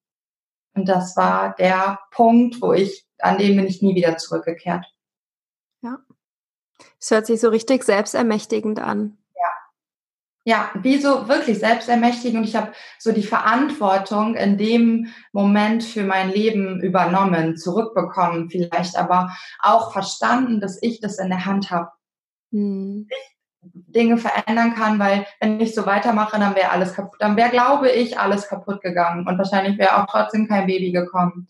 Und 0.74 0.90
das 0.90 1.16
war 1.16 1.54
der 1.56 2.00
Punkt, 2.10 2.62
wo 2.62 2.74
ich, 2.74 3.06
an 3.20 3.38
dem 3.38 3.58
bin 3.58 3.68
ich 3.68 3.84
nie 3.84 3.94
wieder 3.94 4.18
zurückgekehrt. 4.18 4.86
Ja. 5.82 6.00
Es 7.00 7.12
hört 7.12 7.28
sich 7.28 7.40
so 7.40 7.50
richtig 7.50 7.84
selbstermächtigend 7.84 8.80
an. 8.80 9.18
Ja. 9.36 9.52
Ja, 10.46 10.72
wie 10.82 10.98
so 10.98 11.28
wirklich 11.28 11.60
selbstermächtigend. 11.60 12.40
Und 12.40 12.44
ich 12.46 12.56
habe 12.56 12.74
so 12.98 13.12
die 13.12 13.24
Verantwortung 13.24 14.34
in 14.34 14.58
dem 14.58 15.14
Moment 15.32 15.84
für 15.84 16.04
mein 16.04 16.32
Leben 16.32 16.82
übernommen, 16.82 17.56
zurückbekommen 17.56 18.50
vielleicht, 18.50 18.96
aber 18.96 19.36
auch 19.60 19.94
verstanden, 19.94 20.60
dass 20.60 20.82
ich 20.82 21.02
das 21.02 21.20
in 21.20 21.30
der 21.30 21.46
Hand 21.46 21.70
habe 21.70 21.92
hm. 22.52 23.08
Dinge 23.62 24.18
verändern 24.18 24.74
kann, 24.76 25.00
weil 25.00 25.26
wenn 25.40 25.60
ich 25.60 25.76
so 25.76 25.86
weitermache, 25.86 26.40
dann 26.40 26.56
wäre 26.56 26.72
alles 26.72 26.94
kaputt. 26.94 27.18
Dann 27.20 27.36
wäre, 27.36 27.50
glaube 27.50 27.90
ich, 27.92 28.18
alles 28.18 28.48
kaputt 28.48 28.82
gegangen 28.82 29.28
und 29.28 29.38
wahrscheinlich 29.38 29.78
wäre 29.78 29.98
auch 29.98 30.08
trotzdem 30.10 30.48
kein 30.48 30.68
Baby 30.68 30.92
gekommen. 30.92 31.48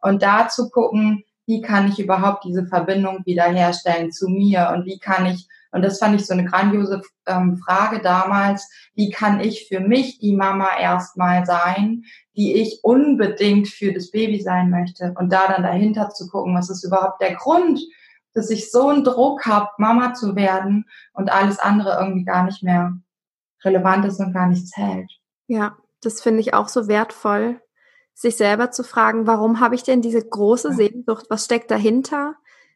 Und 0.00 0.22
da 0.22 0.48
zu 0.48 0.68
gucken, 0.70 1.24
wie 1.46 1.62
kann 1.62 1.88
ich 1.88 1.98
überhaupt 1.98 2.44
diese 2.44 2.66
Verbindung 2.66 3.24
wiederherstellen 3.24 4.12
zu 4.12 4.28
mir 4.28 4.72
und 4.74 4.84
wie 4.84 4.98
kann 4.98 5.26
ich, 5.26 5.48
und 5.72 5.82
das 5.82 5.98
fand 5.98 6.20
ich 6.20 6.26
so 6.26 6.32
eine 6.32 6.44
grandiose 6.44 7.02
ähm, 7.26 7.56
Frage 7.56 8.00
damals, 8.00 8.70
wie 8.94 9.10
kann 9.10 9.40
ich 9.40 9.68
für 9.68 9.80
mich 9.80 10.18
die 10.18 10.34
Mama 10.34 10.68
erstmal 10.78 11.46
sein, 11.46 12.04
die 12.36 12.54
ich 12.54 12.80
unbedingt 12.82 13.68
für 13.68 13.92
das 13.92 14.10
Baby 14.10 14.40
sein 14.40 14.70
möchte 14.70 15.14
und 15.18 15.32
da 15.32 15.48
dann 15.48 15.62
dahinter 15.62 16.10
zu 16.10 16.28
gucken, 16.28 16.54
was 16.54 16.68
ist 16.68 16.84
überhaupt 16.84 17.22
der 17.22 17.34
Grund, 17.34 17.80
dass 18.36 18.50
ich 18.50 18.70
so 18.70 18.88
einen 18.88 19.02
Druck 19.02 19.46
habe, 19.46 19.70
Mama 19.78 20.12
zu 20.12 20.36
werden 20.36 20.84
und 21.14 21.32
alles 21.32 21.58
andere 21.58 21.96
irgendwie 21.98 22.24
gar 22.24 22.44
nicht 22.44 22.62
mehr 22.62 22.92
relevant 23.64 24.04
ist 24.04 24.20
und 24.20 24.34
gar 24.34 24.46
nicht 24.46 24.68
zählt. 24.68 25.10
Ja, 25.46 25.78
das 26.02 26.20
finde 26.20 26.40
ich 26.40 26.52
auch 26.52 26.68
so 26.68 26.86
wertvoll, 26.86 27.62
sich 28.12 28.36
selber 28.36 28.70
zu 28.70 28.84
fragen, 28.84 29.26
warum 29.26 29.60
habe 29.60 29.74
ich 29.74 29.84
denn 29.84 30.02
diese 30.02 30.22
große 30.22 30.74
Sehnsucht? 30.74 31.26
Was 31.30 31.46
steckt 31.46 31.70
dahinter? 31.70 32.34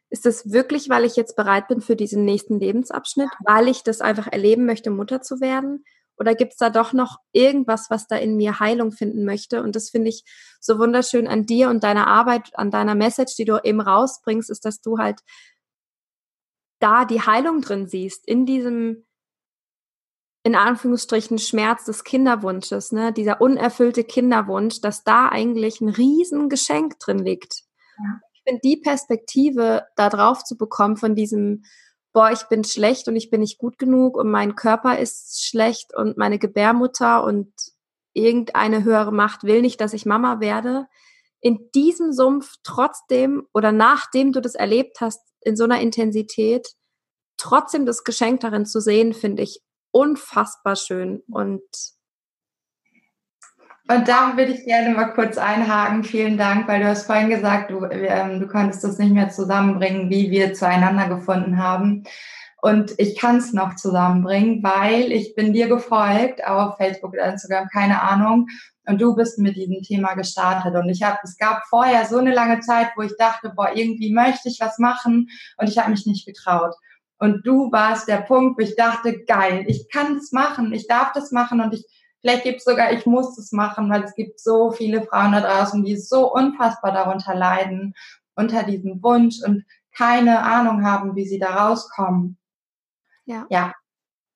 Ist 0.09 0.25
es 0.25 0.51
wirklich, 0.51 0.89
weil 0.89 1.05
ich 1.05 1.15
jetzt 1.15 1.35
bereit 1.35 1.67
bin 1.67 1.79
für 1.79 1.95
diesen 1.95 2.25
nächsten 2.25 2.59
Lebensabschnitt, 2.59 3.29
weil 3.45 3.67
ich 3.67 3.83
das 3.83 4.01
einfach 4.01 4.27
erleben 4.27 4.65
möchte, 4.65 4.89
Mutter 4.89 5.21
zu 5.21 5.41
werden? 5.41 5.85
Oder 6.21 6.35
gibt 6.35 6.51
es 6.51 6.57
da 6.57 6.69
doch 6.69 6.93
noch 6.93 7.17
irgendwas, 7.31 7.87
was 7.89 8.05
da 8.05 8.15
in 8.15 8.35
mir 8.35 8.59
Heilung 8.59 8.91
finden 8.91 9.25
möchte? 9.25 9.63
Und 9.63 9.75
das 9.75 9.89
finde 9.89 10.09
ich 10.09 10.23
so 10.59 10.77
wunderschön 10.77 11.27
an 11.27 11.47
dir 11.47 11.69
und 11.69 11.83
deiner 11.83 12.05
Arbeit, 12.05 12.51
an 12.53 12.69
deiner 12.69 12.93
Message, 12.93 13.35
die 13.35 13.45
du 13.45 13.59
eben 13.63 13.81
rausbringst, 13.81 14.51
ist, 14.51 14.63
dass 14.63 14.81
du 14.81 14.99
halt 14.99 15.21
da 16.81 17.05
die 17.05 17.21
Heilung 17.21 17.61
drin 17.61 17.87
siehst, 17.87 18.27
in 18.27 18.45
diesem, 18.45 19.05
in 20.43 20.55
Anführungsstrichen, 20.55 21.37
Schmerz 21.37 21.85
des 21.85 22.03
Kinderwunsches, 22.03 22.91
ne, 22.91 23.13
dieser 23.13 23.39
unerfüllte 23.39 24.03
Kinderwunsch, 24.03 24.81
dass 24.81 25.03
da 25.03 25.29
eigentlich 25.29 25.79
ein 25.81 25.89
Riesengeschenk 25.89 26.99
drin 26.99 27.19
liegt. 27.19 27.63
Ja. 27.97 28.19
Ich 28.33 28.41
finde, 28.43 28.61
die 28.63 28.77
Perspektive 28.77 29.85
da 29.95 30.09
drauf 30.09 30.43
zu 30.43 30.57
bekommen 30.57 30.97
von 30.97 31.15
diesem, 31.15 31.63
boah, 32.11 32.31
ich 32.31 32.43
bin 32.45 32.63
schlecht 32.63 33.07
und 33.07 33.15
ich 33.15 33.29
bin 33.29 33.41
nicht 33.41 33.59
gut 33.59 33.77
genug 33.77 34.17
und 34.17 34.31
mein 34.31 34.55
Körper 34.55 34.97
ist 34.97 35.45
schlecht 35.45 35.95
und 35.95 36.17
meine 36.17 36.39
Gebärmutter 36.39 37.23
und 37.23 37.53
irgendeine 38.13 38.83
höhere 38.83 39.13
Macht 39.13 39.43
will 39.43 39.61
nicht, 39.61 39.79
dass 39.79 39.93
ich 39.93 40.05
Mama 40.05 40.39
werde. 40.39 40.87
In 41.39 41.69
diesem 41.73 42.11
Sumpf 42.11 42.55
trotzdem 42.63 43.47
oder 43.53 43.71
nachdem 43.71 44.31
du 44.31 44.41
das 44.41 44.55
erlebt 44.55 45.01
hast, 45.01 45.21
in 45.41 45.55
so 45.55 45.63
einer 45.63 45.81
Intensität 45.81 46.69
trotzdem 47.37 47.85
das 47.85 48.03
Geschenk 48.03 48.41
darin 48.41 48.65
zu 48.65 48.79
sehen, 48.79 49.13
finde 49.13 49.43
ich 49.43 49.61
unfassbar 49.91 50.75
schön 50.75 51.23
und 51.27 51.61
und 53.87 54.07
da 54.07 54.37
würde 54.37 54.53
ich 54.53 54.63
gerne 54.63 54.95
mal 54.95 55.07
kurz 55.07 55.37
einhaken. 55.37 56.05
Vielen 56.05 56.37
Dank, 56.37 56.65
weil 56.67 56.79
du 56.79 56.87
hast 56.87 57.07
vorhin 57.07 57.29
gesagt, 57.29 57.71
du, 57.71 57.83
ähm, 57.85 58.39
du 58.39 58.47
konntest 58.47 58.85
das 58.85 58.97
nicht 58.99 59.11
mehr 59.11 59.29
zusammenbringen, 59.29 60.09
wie 60.09 60.31
wir 60.31 60.53
zueinander 60.53 61.09
gefunden 61.09 61.57
haben. 61.57 62.03
Und 62.61 62.93
ich 62.97 63.17
kann 63.17 63.37
es 63.37 63.53
noch 63.53 63.75
zusammenbringen, 63.75 64.61
weil 64.61 65.11
ich 65.11 65.33
bin 65.33 65.51
dir 65.51 65.67
gefolgt 65.67 66.45
auf 66.45 66.77
Facebook 66.77 67.13
oder 67.13 67.31
Instagram, 67.31 67.67
keine 67.69 68.01
Ahnung. 68.03 68.47
Und 68.85 69.01
du 69.01 69.15
bist 69.15 69.39
mit 69.39 69.55
diesem 69.55 69.81
Thema 69.81 70.13
gestartet. 70.13 70.75
Und 70.75 70.87
ich 70.87 71.01
habe, 71.01 71.17
es 71.23 71.37
gab 71.37 71.63
vorher 71.67 72.05
so 72.05 72.17
eine 72.17 72.33
lange 72.33 72.59
Zeit, 72.59 72.91
wo 72.95 73.01
ich 73.01 73.17
dachte, 73.17 73.51
boah, 73.55 73.71
irgendwie 73.73 74.13
möchte 74.13 74.47
ich 74.47 74.59
was 74.59 74.77
machen 74.77 75.27
und 75.57 75.69
ich 75.69 75.77
habe 75.79 75.89
mich 75.89 76.05
nicht 76.05 76.25
getraut. 76.25 76.75
Und 77.17 77.45
du 77.45 77.71
warst 77.71 78.07
der 78.07 78.21
Punkt, 78.21 78.59
wo 78.59 78.63
ich 78.63 78.75
dachte, 78.75 79.23
geil, 79.25 79.63
ich 79.67 79.89
kann 79.89 80.15
das 80.15 80.31
machen, 80.31 80.71
ich 80.73 80.87
darf 80.87 81.13
das 81.13 81.31
machen 81.31 81.61
und 81.61 81.73
ich, 81.73 81.85
vielleicht 82.19 82.43
gibt 82.43 82.57
es 82.57 82.63
sogar, 82.63 82.91
ich 82.93 83.05
muss 83.07 83.35
das 83.35 83.51
machen, 83.51 83.89
weil 83.89 84.03
es 84.03 84.13
gibt 84.15 84.39
so 84.39 84.71
viele 84.71 85.03
Frauen 85.03 85.31
da 85.31 85.41
draußen, 85.41 85.83
die 85.83 85.97
so 85.97 86.31
unfassbar 86.31 86.91
darunter 86.91 87.35
leiden, 87.35 87.95
unter 88.35 88.63
diesem 88.63 89.01
Wunsch 89.01 89.37
und 89.45 89.65
keine 89.95 90.43
Ahnung 90.43 90.85
haben, 90.85 91.15
wie 91.15 91.27
sie 91.27 91.39
da 91.39 91.67
rauskommen. 91.67 92.37
Ja. 93.25 93.45
Ja. 93.49 93.73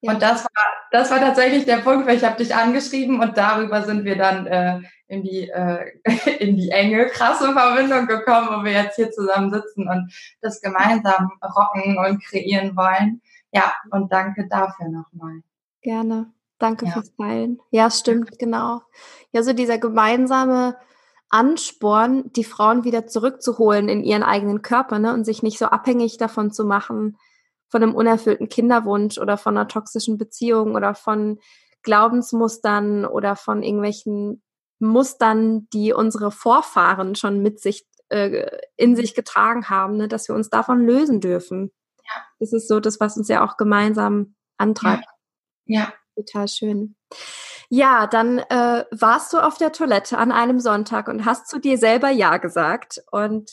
Ja. 0.02 0.14
Und 0.14 0.22
das 0.22 0.44
war, 0.44 0.66
das 0.92 1.10
war 1.10 1.20
tatsächlich 1.20 1.66
der 1.66 1.78
Punkt, 1.78 2.06
weil 2.06 2.18
ich 2.18 2.24
habe 2.24 2.38
dich 2.38 2.54
angeschrieben 2.54 3.22
und 3.22 3.38
darüber 3.38 3.82
sind 3.82 4.06
wir 4.06 4.16
dann 4.16 4.46
äh, 4.46 4.82
in, 5.08 5.24
die, 5.24 5.50
äh, 5.50 6.00
in 6.40 6.58
die 6.58 6.70
enge, 6.70 7.08
krasse 7.08 7.52
Verbindung 7.54 8.06
gekommen, 8.06 8.50
wo 8.52 8.64
wir 8.64 8.72
jetzt 8.72 8.98
hier 8.98 9.12
zusammen 9.12 9.52
sitzen 9.52 9.88
und 9.88 10.14
das 10.42 10.62
gemeinsam 10.62 11.32
rocken 11.42 11.98
und 11.98 12.24
kreieren 12.24 12.76
wollen. 12.76 13.22
Ja, 13.52 13.74
und 13.90 14.12
danke 14.12 14.48
dafür 14.48 14.90
nochmal. 14.90 15.42
Gerne. 15.82 16.32
Danke 16.60 16.86
ja. 16.86 16.92
fürs 16.92 17.14
Teilen. 17.16 17.60
Ja, 17.72 17.90
stimmt, 17.90 18.38
genau. 18.40 18.82
Ja, 19.32 19.44
so 19.44 19.54
dieser 19.54 19.78
gemeinsame 19.78 20.78
Ansporn, 21.30 22.32
die 22.34 22.44
Frauen 22.44 22.84
wieder 22.84 23.08
zurückzuholen 23.08 23.90
in 23.90 24.04
ihren 24.04 24.24
eigenen 24.24 24.62
Körper 24.62 25.00
ne, 25.00 25.14
und 25.14 25.26
sich 25.26 25.44
nicht 25.44 25.58
so 25.58 25.66
abhängig 25.66 26.18
davon 26.18 26.52
zu 26.52 26.64
machen, 26.64 27.18
von 27.70 27.84
einem 27.84 27.96
unerfüllten 27.96 28.50
Kinderwunsch 28.50 29.18
oder 29.18 29.38
von 29.38 29.58
einer 29.58 29.68
toxischen 29.68 30.18
Beziehung 30.18 30.76
oder 30.76 30.96
von 30.96 31.40
Glaubensmustern 31.84 33.06
oder 33.06 33.36
von 33.36 33.64
irgendwelchen 33.64 34.42
Mustern, 34.80 35.68
die 35.74 35.94
unsere 35.94 36.32
Vorfahren 36.32 37.16
schon 37.16 37.42
mit 37.42 37.60
sich 37.60 37.86
äh, 38.10 38.48
in 38.76 38.96
sich 38.96 39.16
getragen 39.16 39.70
haben, 39.70 39.98
ne, 39.98 40.08
dass 40.08 40.28
wir 40.28 40.36
uns 40.36 40.50
davon 40.50 40.86
lösen 40.86 41.22
dürfen. 41.22 41.72
Ja. 42.04 42.22
Das 42.40 42.54
ist 42.54 42.68
so 42.68 42.80
das, 42.80 43.00
was 43.00 43.18
uns 43.18 43.28
ja 43.30 43.44
auch 43.44 43.58
gemeinsam 43.58 44.36
antreibt. 44.58 45.06
Ja. 45.66 45.80
ja. 45.82 45.94
Total 46.16 46.48
schön. 46.48 46.96
Ja, 47.70 48.08
dann 48.08 48.40
äh, 48.40 48.86
warst 48.92 49.34
du 49.34 49.38
auf 49.38 49.58
der 49.58 49.72
Toilette 49.72 50.18
an 50.18 50.32
einem 50.32 50.60
Sonntag 50.60 51.08
und 51.08 51.26
hast 51.26 51.48
zu 51.48 51.60
dir 51.60 51.78
selber 51.78 52.10
Ja 52.10 52.38
gesagt. 52.38 53.02
Und 53.12 53.52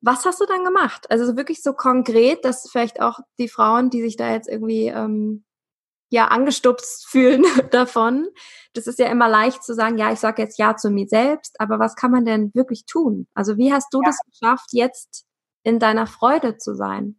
was 0.00 0.24
hast 0.24 0.40
du 0.40 0.46
dann 0.46 0.64
gemacht? 0.64 1.10
Also 1.10 1.36
wirklich 1.36 1.62
so 1.62 1.72
konkret, 1.72 2.44
dass 2.44 2.68
vielleicht 2.70 3.00
auch 3.00 3.18
die 3.38 3.48
Frauen, 3.48 3.90
die 3.90 4.02
sich 4.02 4.16
da 4.16 4.32
jetzt 4.32 4.48
irgendwie 4.48 4.86
ähm, 4.86 5.44
ja 6.10 6.26
angestupst 6.26 7.06
fühlen 7.08 7.44
davon, 7.70 8.28
das 8.74 8.86
ist 8.86 8.98
ja 8.98 9.06
immer 9.06 9.28
leicht 9.28 9.62
zu 9.64 9.74
sagen, 9.74 9.98
ja, 9.98 10.12
ich 10.12 10.20
sage 10.20 10.42
jetzt 10.42 10.58
Ja 10.58 10.76
zu 10.76 10.90
mir 10.90 11.08
selbst, 11.08 11.60
aber 11.60 11.78
was 11.78 11.96
kann 11.96 12.10
man 12.10 12.24
denn 12.24 12.52
wirklich 12.54 12.86
tun? 12.86 13.26
Also 13.34 13.56
wie 13.56 13.72
hast 13.72 13.92
du 13.92 14.00
ja. 14.02 14.06
das 14.06 14.18
geschafft, 14.30 14.68
jetzt 14.72 15.24
in 15.64 15.78
deiner 15.78 16.06
Freude 16.06 16.56
zu 16.58 16.74
sein? 16.74 17.16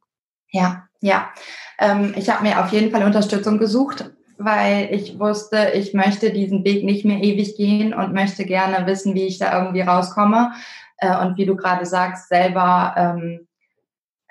Ja, 0.52 0.88
ja. 1.02 1.30
Ähm, 1.78 2.14
ich 2.16 2.30
habe 2.30 2.44
mir 2.44 2.64
auf 2.64 2.72
jeden 2.72 2.92
Fall 2.92 3.04
Unterstützung 3.04 3.60
gesucht, 3.60 4.12
weil 4.38 4.90
ich 4.94 5.20
wusste, 5.20 5.72
ich 5.76 5.94
möchte 5.94 6.32
diesen 6.32 6.64
Weg 6.64 6.84
nicht 6.84 7.06
mehr 7.06 7.22
ewig 7.22 7.56
gehen 7.58 7.94
und 7.94 8.14
möchte 8.14 8.46
gerne 8.46 8.88
wissen, 8.88 9.14
wie 9.14 9.28
ich 9.28 9.38
da 9.38 9.56
irgendwie 9.58 9.82
rauskomme. 9.82 10.54
Äh, 11.00 11.18
und 11.26 11.38
wie 11.38 11.46
du 11.46 11.56
gerade 11.56 11.86
sagst, 11.86 12.30
selber 12.30 12.94
ähm, 12.98 13.48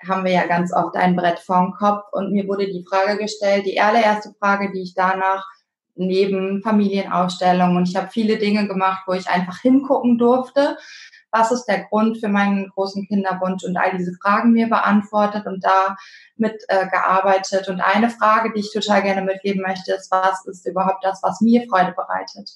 haben 0.07 0.23
wir 0.23 0.31
ja 0.31 0.47
ganz 0.47 0.73
oft 0.73 0.95
ein 0.95 1.15
Brett 1.15 1.39
vorm 1.39 1.73
Kopf. 1.73 2.05
Und 2.11 2.31
mir 2.31 2.47
wurde 2.47 2.67
die 2.67 2.85
Frage 2.89 3.17
gestellt, 3.17 3.65
die 3.65 3.79
allererste 3.79 4.33
Frage, 4.39 4.71
die 4.71 4.83
ich 4.83 4.93
danach 4.93 5.45
neben 5.95 6.61
Familienausstellungen 6.63 7.75
und 7.75 7.89
ich 7.89 7.95
habe 7.95 8.07
viele 8.09 8.37
Dinge 8.37 8.67
gemacht, 8.67 9.03
wo 9.05 9.13
ich 9.13 9.29
einfach 9.29 9.59
hingucken 9.59 10.17
durfte. 10.17 10.77
Was 11.31 11.51
ist 11.51 11.65
der 11.65 11.83
Grund 11.83 12.17
für 12.19 12.29
meinen 12.29 12.69
großen 12.69 13.05
Kinderwunsch 13.05 13.63
und 13.63 13.77
all 13.77 13.95
diese 13.95 14.13
Fragen 14.21 14.53
mir 14.53 14.67
beantwortet 14.67 15.45
und 15.45 15.63
da 15.63 15.95
mit 16.37 16.55
äh, 16.69 16.87
gearbeitet. 16.87 17.67
Und 17.67 17.81
eine 17.81 18.09
Frage, 18.09 18.51
die 18.53 18.61
ich 18.61 18.73
total 18.73 19.03
gerne 19.03 19.21
mitgeben 19.21 19.61
möchte, 19.61 19.93
ist, 19.93 20.09
was 20.09 20.45
ist 20.45 20.65
überhaupt 20.65 21.03
das, 21.03 21.21
was 21.21 21.41
mir 21.41 21.67
Freude 21.69 21.91
bereitet? 21.91 22.49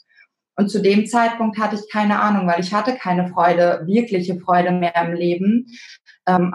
Und 0.56 0.70
zu 0.70 0.82
dem 0.82 1.08
Zeitpunkt 1.08 1.58
hatte 1.58 1.76
ich 1.76 1.92
keine 1.92 2.20
Ahnung, 2.20 2.48
weil 2.48 2.60
ich 2.60 2.74
hatte 2.74 2.96
keine 2.96 3.28
Freude, 3.30 3.84
wirkliche 3.86 4.40
Freude 4.40 4.72
mehr 4.72 4.96
im 4.96 5.14
Leben. 5.14 5.68
Ähm, 6.28 6.54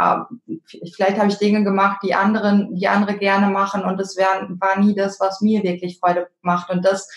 vielleicht 0.95 1.19
habe 1.19 1.29
ich 1.29 1.39
Dinge 1.39 1.65
gemacht, 1.65 1.99
die 2.03 2.15
anderen, 2.15 2.75
die 2.77 2.89
andere 2.89 3.19
gerne 3.19 3.49
machen 3.49 3.83
und 3.83 4.01
es 4.01 4.17
wär, 4.17 4.49
war 4.61 4.79
nie 4.79 4.95
das, 4.95 5.19
was 5.21 5.41
mir 5.41 5.63
wirklich 5.63 5.99
Freude 5.99 6.29
macht. 6.43 6.71
Und 6.71 6.85
das, 6.85 7.09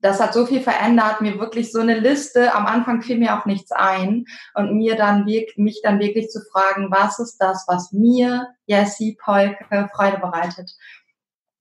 das 0.00 0.20
hat 0.20 0.34
so 0.34 0.46
viel 0.46 0.60
verändert, 0.60 1.20
mir 1.20 1.38
wirklich 1.38 1.72
so 1.72 1.80
eine 1.80 1.98
Liste. 1.98 2.54
Am 2.54 2.66
Anfang 2.66 3.02
fiel 3.02 3.18
mir 3.18 3.38
auch 3.38 3.46
nichts 3.46 3.72
ein 3.72 4.24
und 4.54 4.76
mir 4.76 4.96
dann 4.96 5.24
mich 5.24 5.80
dann 5.82 6.00
wirklich 6.00 6.28
zu 6.28 6.40
fragen, 6.52 6.90
was 6.90 7.18
ist 7.18 7.38
das, 7.38 7.64
was 7.68 7.92
mir 7.92 8.48
Jessie 8.66 9.16
Polke 9.22 9.88
Freude 9.94 10.18
bereitet? 10.18 10.70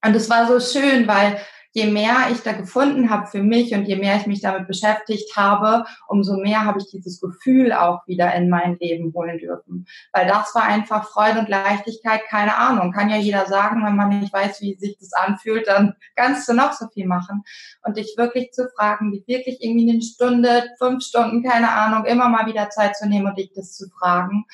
Und 0.06 0.16
es 0.16 0.30
war 0.30 0.48
so 0.48 0.60
schön, 0.60 1.08
weil 1.08 1.40
je 1.76 1.92
mehr 1.92 2.30
ich 2.32 2.42
da 2.42 2.54
gefunden 2.54 3.10
habe 3.10 3.28
für 3.28 3.44
mich 3.44 3.74
und 3.76 3.84
je 3.84 3.98
mehr 3.98 4.16
ich 4.16 4.28
mich 4.28 4.40
damit 4.40 4.66
beschäftigt 4.66 5.36
habe, 5.36 5.84
umso 6.08 6.38
mehr 6.38 6.64
habe 6.64 6.80
ich 6.80 6.90
dieses 6.90 7.20
Gefühl 7.20 7.74
auch 7.74 8.08
wieder 8.08 8.34
in 8.34 8.50
mein 8.50 8.78
Leben 8.80 9.14
holen 9.14 9.40
dürfen. 9.40 9.86
Weil 10.14 10.26
das 10.26 10.56
war 10.56 10.64
einfach 10.64 11.10
Freude 11.10 11.40
und 11.40 11.50
Leichtigkeit, 11.50 12.22
keine 12.30 12.56
Ahnung. 12.58 12.94
Kann 12.94 13.10
ja 13.10 13.18
jeder 13.18 13.46
sagen, 13.46 13.86
wenn 13.86 13.98
man 13.98 14.08
nicht 14.08 14.32
weiß, 14.32 14.62
wie 14.62 14.76
sich 14.76 14.98
das 14.98 15.12
anfühlt, 15.12 15.68
dann 15.68 15.96
kannst 16.16 16.48
du 16.48 16.54
noch 16.54 16.72
so 16.72 16.88
viel 16.88 17.08
machen. 17.08 17.44
Und 17.84 17.98
dich 17.98 18.16
wirklich 18.18 18.52
zu 18.54 18.70
fragen, 18.70 19.12
dich 19.12 19.28
wirklich 19.28 19.62
irgendwie 19.62 19.92
eine 19.92 20.02
Stunde, 20.02 20.64
fünf 20.78 21.04
Stunden, 21.04 21.44
keine 21.44 21.72
Ahnung, 21.72 22.06
immer 22.06 22.30
mal 22.30 22.46
wieder 22.46 22.70
Zeit 22.70 22.96
zu 22.96 23.06
nehmen 23.06 23.28
und 23.28 23.38
dich 23.38 23.52
das 23.54 23.74
zu 23.74 23.90
fragen. 23.90 24.46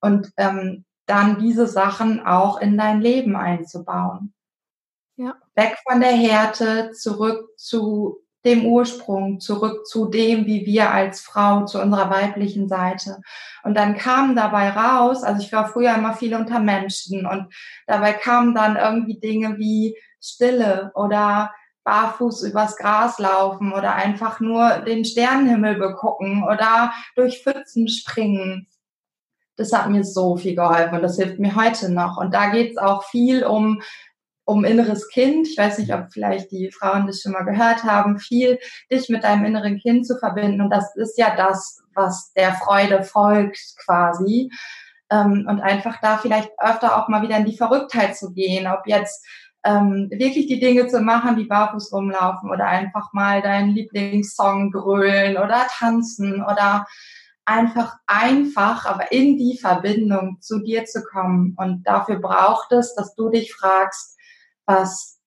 Und 0.00 0.32
ähm, 0.38 0.86
dann 1.04 1.38
diese 1.38 1.66
Sachen 1.66 2.24
auch 2.24 2.58
in 2.58 2.78
dein 2.78 3.02
Leben 3.02 3.36
einzubauen. 3.36 4.33
Ja. 5.16 5.36
Weg 5.54 5.76
von 5.88 6.00
der 6.00 6.12
Härte, 6.12 6.90
zurück 6.92 7.50
zu 7.56 8.24
dem 8.44 8.66
Ursprung, 8.66 9.40
zurück 9.40 9.86
zu 9.86 10.06
dem, 10.06 10.44
wie 10.46 10.66
wir 10.66 10.90
als 10.90 11.20
Frau, 11.20 11.64
zu 11.64 11.80
unserer 11.80 12.10
weiblichen 12.10 12.68
Seite. 12.68 13.22
Und 13.62 13.74
dann 13.74 13.96
kam 13.96 14.36
dabei 14.36 14.70
raus, 14.70 15.22
also 15.22 15.40
ich 15.40 15.52
war 15.52 15.68
früher 15.68 15.94
immer 15.94 16.14
viel 16.14 16.34
unter 16.34 16.58
Menschen 16.58 17.26
und 17.26 17.52
dabei 17.86 18.12
kamen 18.12 18.54
dann 18.54 18.76
irgendwie 18.76 19.18
Dinge 19.18 19.56
wie 19.58 19.96
Stille 20.20 20.92
oder 20.94 21.52
barfuß 21.84 22.42
übers 22.44 22.76
Gras 22.76 23.18
laufen 23.18 23.72
oder 23.72 23.94
einfach 23.94 24.40
nur 24.40 24.78
den 24.80 25.04
Sternenhimmel 25.04 25.76
begucken 25.76 26.44
oder 26.44 26.92
durch 27.14 27.42
Pfützen 27.42 27.88
springen. 27.88 28.66
Das 29.56 29.72
hat 29.72 29.88
mir 29.88 30.02
so 30.02 30.36
viel 30.36 30.56
geholfen 30.56 30.96
und 30.96 31.02
das 31.02 31.16
hilft 31.16 31.38
mir 31.38 31.54
heute 31.54 31.92
noch. 31.92 32.16
Und 32.16 32.34
da 32.34 32.50
geht's 32.50 32.76
auch 32.76 33.04
viel 33.04 33.44
um 33.44 33.80
um 34.44 34.64
inneres 34.64 35.08
Kind. 35.08 35.48
Ich 35.48 35.56
weiß 35.56 35.78
nicht, 35.78 35.92
ob 35.92 36.12
vielleicht 36.12 36.50
die 36.50 36.70
Frauen 36.70 37.06
das 37.06 37.20
schon 37.20 37.32
mal 37.32 37.44
gehört 37.44 37.84
haben, 37.84 38.18
viel 38.18 38.58
dich 38.90 39.08
mit 39.08 39.24
deinem 39.24 39.44
inneren 39.44 39.78
Kind 39.78 40.06
zu 40.06 40.18
verbinden. 40.18 40.60
Und 40.60 40.70
das 40.70 40.94
ist 40.96 41.18
ja 41.18 41.34
das, 41.36 41.82
was 41.94 42.32
der 42.34 42.54
Freude 42.54 43.02
folgt 43.02 43.58
quasi. 43.84 44.50
Ähm, 45.10 45.46
und 45.48 45.60
einfach 45.60 46.00
da 46.00 46.18
vielleicht 46.18 46.50
öfter 46.58 46.96
auch 46.96 47.08
mal 47.08 47.22
wieder 47.22 47.36
in 47.36 47.44
die 47.44 47.56
Verrücktheit 47.56 48.16
zu 48.16 48.32
gehen, 48.32 48.66
ob 48.66 48.86
jetzt 48.86 49.26
ähm, 49.64 50.10
wirklich 50.10 50.46
die 50.46 50.60
Dinge 50.60 50.86
zu 50.88 51.00
machen, 51.00 51.36
die 51.36 51.44
barfuß 51.44 51.92
rumlaufen 51.92 52.50
oder 52.50 52.66
einfach 52.66 53.12
mal 53.12 53.40
deinen 53.40 53.70
Lieblingssong 53.70 54.70
grölen 54.70 55.36
oder 55.36 55.66
tanzen 55.70 56.42
oder 56.42 56.86
einfach 57.46 57.96
einfach, 58.06 58.86
aber 58.86 59.12
in 59.12 59.38
die 59.38 59.58
Verbindung 59.58 60.38
zu 60.40 60.60
dir 60.60 60.84
zu 60.84 61.02
kommen. 61.02 61.54
Und 61.56 61.84
dafür 61.84 62.16
braucht 62.16 62.72
es, 62.72 62.94
dass 62.94 63.14
du 63.14 63.30
dich 63.30 63.54
fragst, 63.54 64.18
was, 64.66 65.20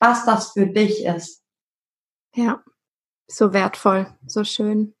was 0.00 0.24
das 0.24 0.52
für 0.52 0.66
dich 0.66 1.04
ist. 1.04 1.42
Ja, 2.34 2.62
so 3.26 3.52
wertvoll, 3.52 4.06
so 4.26 4.44
schön. 4.44 4.94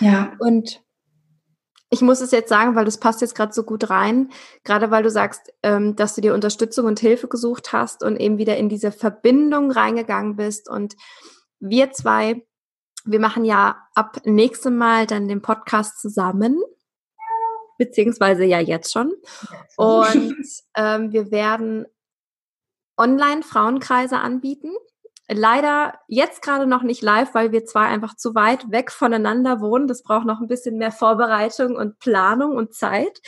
Ja. 0.00 0.36
Und 0.38 0.82
ich 1.92 2.00
muss 2.00 2.22
es 2.22 2.30
jetzt 2.30 2.48
sagen, 2.48 2.74
weil 2.74 2.86
das 2.86 2.98
passt 2.98 3.20
jetzt 3.20 3.34
gerade 3.34 3.52
so 3.52 3.64
gut 3.64 3.90
rein, 3.90 4.30
gerade 4.64 4.90
weil 4.90 5.02
du 5.02 5.10
sagst, 5.10 5.52
ähm, 5.62 5.94
dass 5.94 6.14
du 6.14 6.22
dir 6.22 6.32
Unterstützung 6.32 6.86
und 6.86 6.98
Hilfe 6.98 7.28
gesucht 7.28 7.74
hast 7.74 8.02
und 8.02 8.16
eben 8.16 8.38
wieder 8.38 8.56
in 8.56 8.70
diese 8.70 8.92
Verbindung 8.92 9.70
reingegangen 9.70 10.36
bist. 10.36 10.70
Und 10.70 10.96
wir 11.60 11.92
zwei, 11.92 12.46
wir 13.04 13.20
machen 13.20 13.44
ja 13.44 13.76
ab 13.94 14.22
nächstem 14.24 14.78
Mal 14.78 15.06
dann 15.06 15.28
den 15.28 15.42
Podcast 15.42 16.00
zusammen, 16.00 16.58
beziehungsweise 17.76 18.44
ja 18.44 18.58
jetzt 18.58 18.90
schon. 18.90 19.12
Und 19.76 20.46
ähm, 20.74 21.12
wir 21.12 21.30
werden 21.30 21.84
Online-Frauenkreise 22.96 24.18
anbieten. 24.18 24.72
Leider 25.28 25.94
jetzt 26.08 26.42
gerade 26.42 26.66
noch 26.66 26.82
nicht 26.82 27.02
live, 27.02 27.34
weil 27.34 27.52
wir 27.52 27.64
zwar 27.64 27.86
einfach 27.86 28.16
zu 28.16 28.34
weit 28.34 28.70
weg 28.70 28.90
voneinander 28.90 29.60
wohnen. 29.60 29.86
Das 29.86 30.02
braucht 30.02 30.26
noch 30.26 30.40
ein 30.40 30.48
bisschen 30.48 30.78
mehr 30.78 30.92
Vorbereitung 30.92 31.76
und 31.76 31.98
Planung 31.98 32.56
und 32.56 32.74
Zeit. 32.74 33.20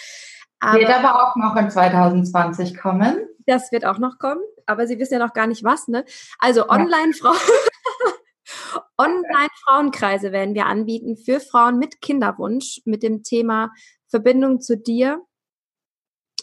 Aber 0.61 0.79
wird 0.79 0.91
aber 0.91 1.23
auch 1.23 1.37
noch 1.37 1.57
in 1.57 1.71
2020 1.71 2.77
kommen. 2.77 3.27
Das 3.47 3.73
wird 3.73 3.85
auch 3.85 3.99
noch 3.99 4.19
kommen, 4.19 4.41
aber 4.67 4.87
Sie 4.87 4.99
wissen 4.99 5.15
ja 5.15 5.19
noch 5.19 5.35
gar 5.35 5.47
nicht 5.47 5.65
was, 5.65 5.89
ne? 5.89 6.05
Also 6.39 6.69
Online-Frauen. 6.69 7.37
Online-Frauenkreise 8.99 10.33
werden 10.33 10.55
wir 10.55 10.67
anbieten 10.67 11.17
für 11.17 11.41
Frauen 11.41 11.79
mit 11.79 12.01
Kinderwunsch 12.01 12.81
mit 12.85 13.03
dem 13.03 13.23
Thema 13.23 13.73
Verbindung 14.09 14.61
zu 14.61 14.77
dir 14.77 15.21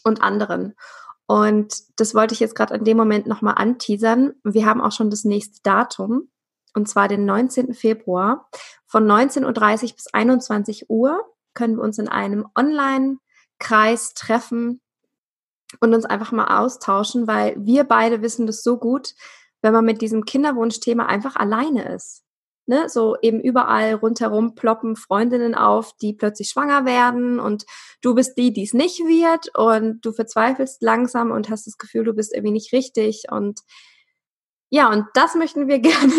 und 0.04 0.22
anderen. 0.22 0.76
Und 1.32 1.76
das 1.96 2.14
wollte 2.14 2.34
ich 2.34 2.42
jetzt 2.42 2.56
gerade 2.56 2.76
in 2.76 2.84
dem 2.84 2.98
Moment 2.98 3.26
nochmal 3.26 3.54
anteasern. 3.56 4.34
Wir 4.44 4.66
haben 4.66 4.82
auch 4.82 4.92
schon 4.92 5.10
das 5.10 5.24
nächste 5.24 5.62
Datum, 5.64 6.30
und 6.74 6.90
zwar 6.90 7.08
den 7.08 7.24
19. 7.24 7.74
Februar. 7.74 8.50
Von 8.86 9.10
19.30 9.10 9.46
Uhr 9.46 9.96
bis 9.96 10.08
21 10.12 10.90
Uhr 10.90 11.24
können 11.54 11.78
wir 11.78 11.84
uns 11.84 11.98
in 12.00 12.10
einem 12.10 12.48
Online-Kreis 12.54 14.14
treffen 14.14 14.82
und 15.80 15.94
uns 15.94 16.04
einfach 16.04 16.34
mal 16.34 16.60
austauschen, 16.60 17.28
weil 17.28 17.56
wir 17.58 17.86
beide 17.86 18.22
wissen 18.22 18.46
das 18.46 18.62
so 18.62 18.78
gut, 18.78 19.14
wenn 19.62 19.72
man 19.72 19.86
mit 19.86 20.02
diesem 20.02 20.26
Kinderwunschthema 20.26 21.06
einfach 21.06 21.38
alleine 21.38 21.94
ist. 21.94 22.26
Ne, 22.72 22.88
so 22.88 23.18
eben 23.22 23.42
überall 23.42 23.96
rundherum 23.96 24.56
ploppen 24.56 24.96
Freundinnen 24.96 25.56
auf, 25.56 25.92
die 25.98 26.14
plötzlich 26.14 26.48
schwanger 26.48 26.86
werden 26.86 27.38
und 27.38 27.66
du 28.02 28.16
bist 28.16 28.38
die, 28.38 28.54
die 28.54 28.64
es 28.64 28.74
nicht 28.74 29.00
wird 29.00 29.54
und 29.58 30.00
du 30.06 30.14
verzweifelst 30.14 30.82
langsam 30.82 31.32
und 31.32 31.50
hast 31.50 31.68
das 31.68 31.78
Gefühl, 31.78 32.06
du 32.06 32.14
bist 32.14 32.34
irgendwie 32.34 32.54
nicht 32.54 32.72
richtig 32.72 33.26
und 33.30 33.60
ja, 34.70 34.90
und 34.90 35.04
das 35.16 35.36
möchten 35.36 35.68
wir 35.68 35.80
gerne, 35.82 36.14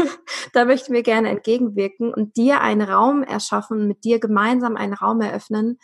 da 0.52 0.66
möchten 0.66 0.92
wir 0.92 1.02
gerne 1.02 1.30
entgegenwirken 1.30 2.12
und 2.12 2.36
dir 2.36 2.60
einen 2.60 2.82
Raum 2.82 3.22
erschaffen, 3.22 3.88
mit 3.88 4.04
dir 4.04 4.20
gemeinsam 4.20 4.76
einen 4.76 4.92
Raum 4.92 5.22
eröffnen, 5.22 5.78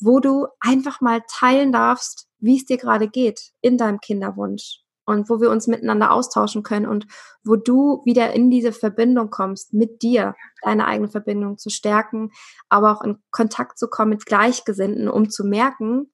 wo 0.00 0.20
du 0.20 0.46
einfach 0.58 1.02
mal 1.02 1.20
teilen 1.30 1.70
darfst, 1.70 2.28
wie 2.38 2.56
es 2.56 2.64
dir 2.64 2.78
gerade 2.78 3.08
geht 3.08 3.52
in 3.60 3.76
deinem 3.76 4.00
Kinderwunsch 4.00 4.83
und 5.06 5.28
wo 5.28 5.40
wir 5.40 5.50
uns 5.50 5.66
miteinander 5.66 6.12
austauschen 6.12 6.62
können 6.62 6.86
und 6.86 7.06
wo 7.44 7.56
du 7.56 8.02
wieder 8.04 8.32
in 8.32 8.50
diese 8.50 8.72
Verbindung 8.72 9.30
kommst, 9.30 9.74
mit 9.74 10.02
dir 10.02 10.34
deine 10.62 10.86
eigene 10.86 11.08
Verbindung 11.08 11.58
zu 11.58 11.70
stärken, 11.70 12.30
aber 12.68 12.92
auch 12.92 13.02
in 13.02 13.18
Kontakt 13.30 13.78
zu 13.78 13.88
kommen 13.88 14.10
mit 14.10 14.26
Gleichgesinnten, 14.26 15.08
um 15.08 15.30
zu 15.30 15.44
merken, 15.44 16.10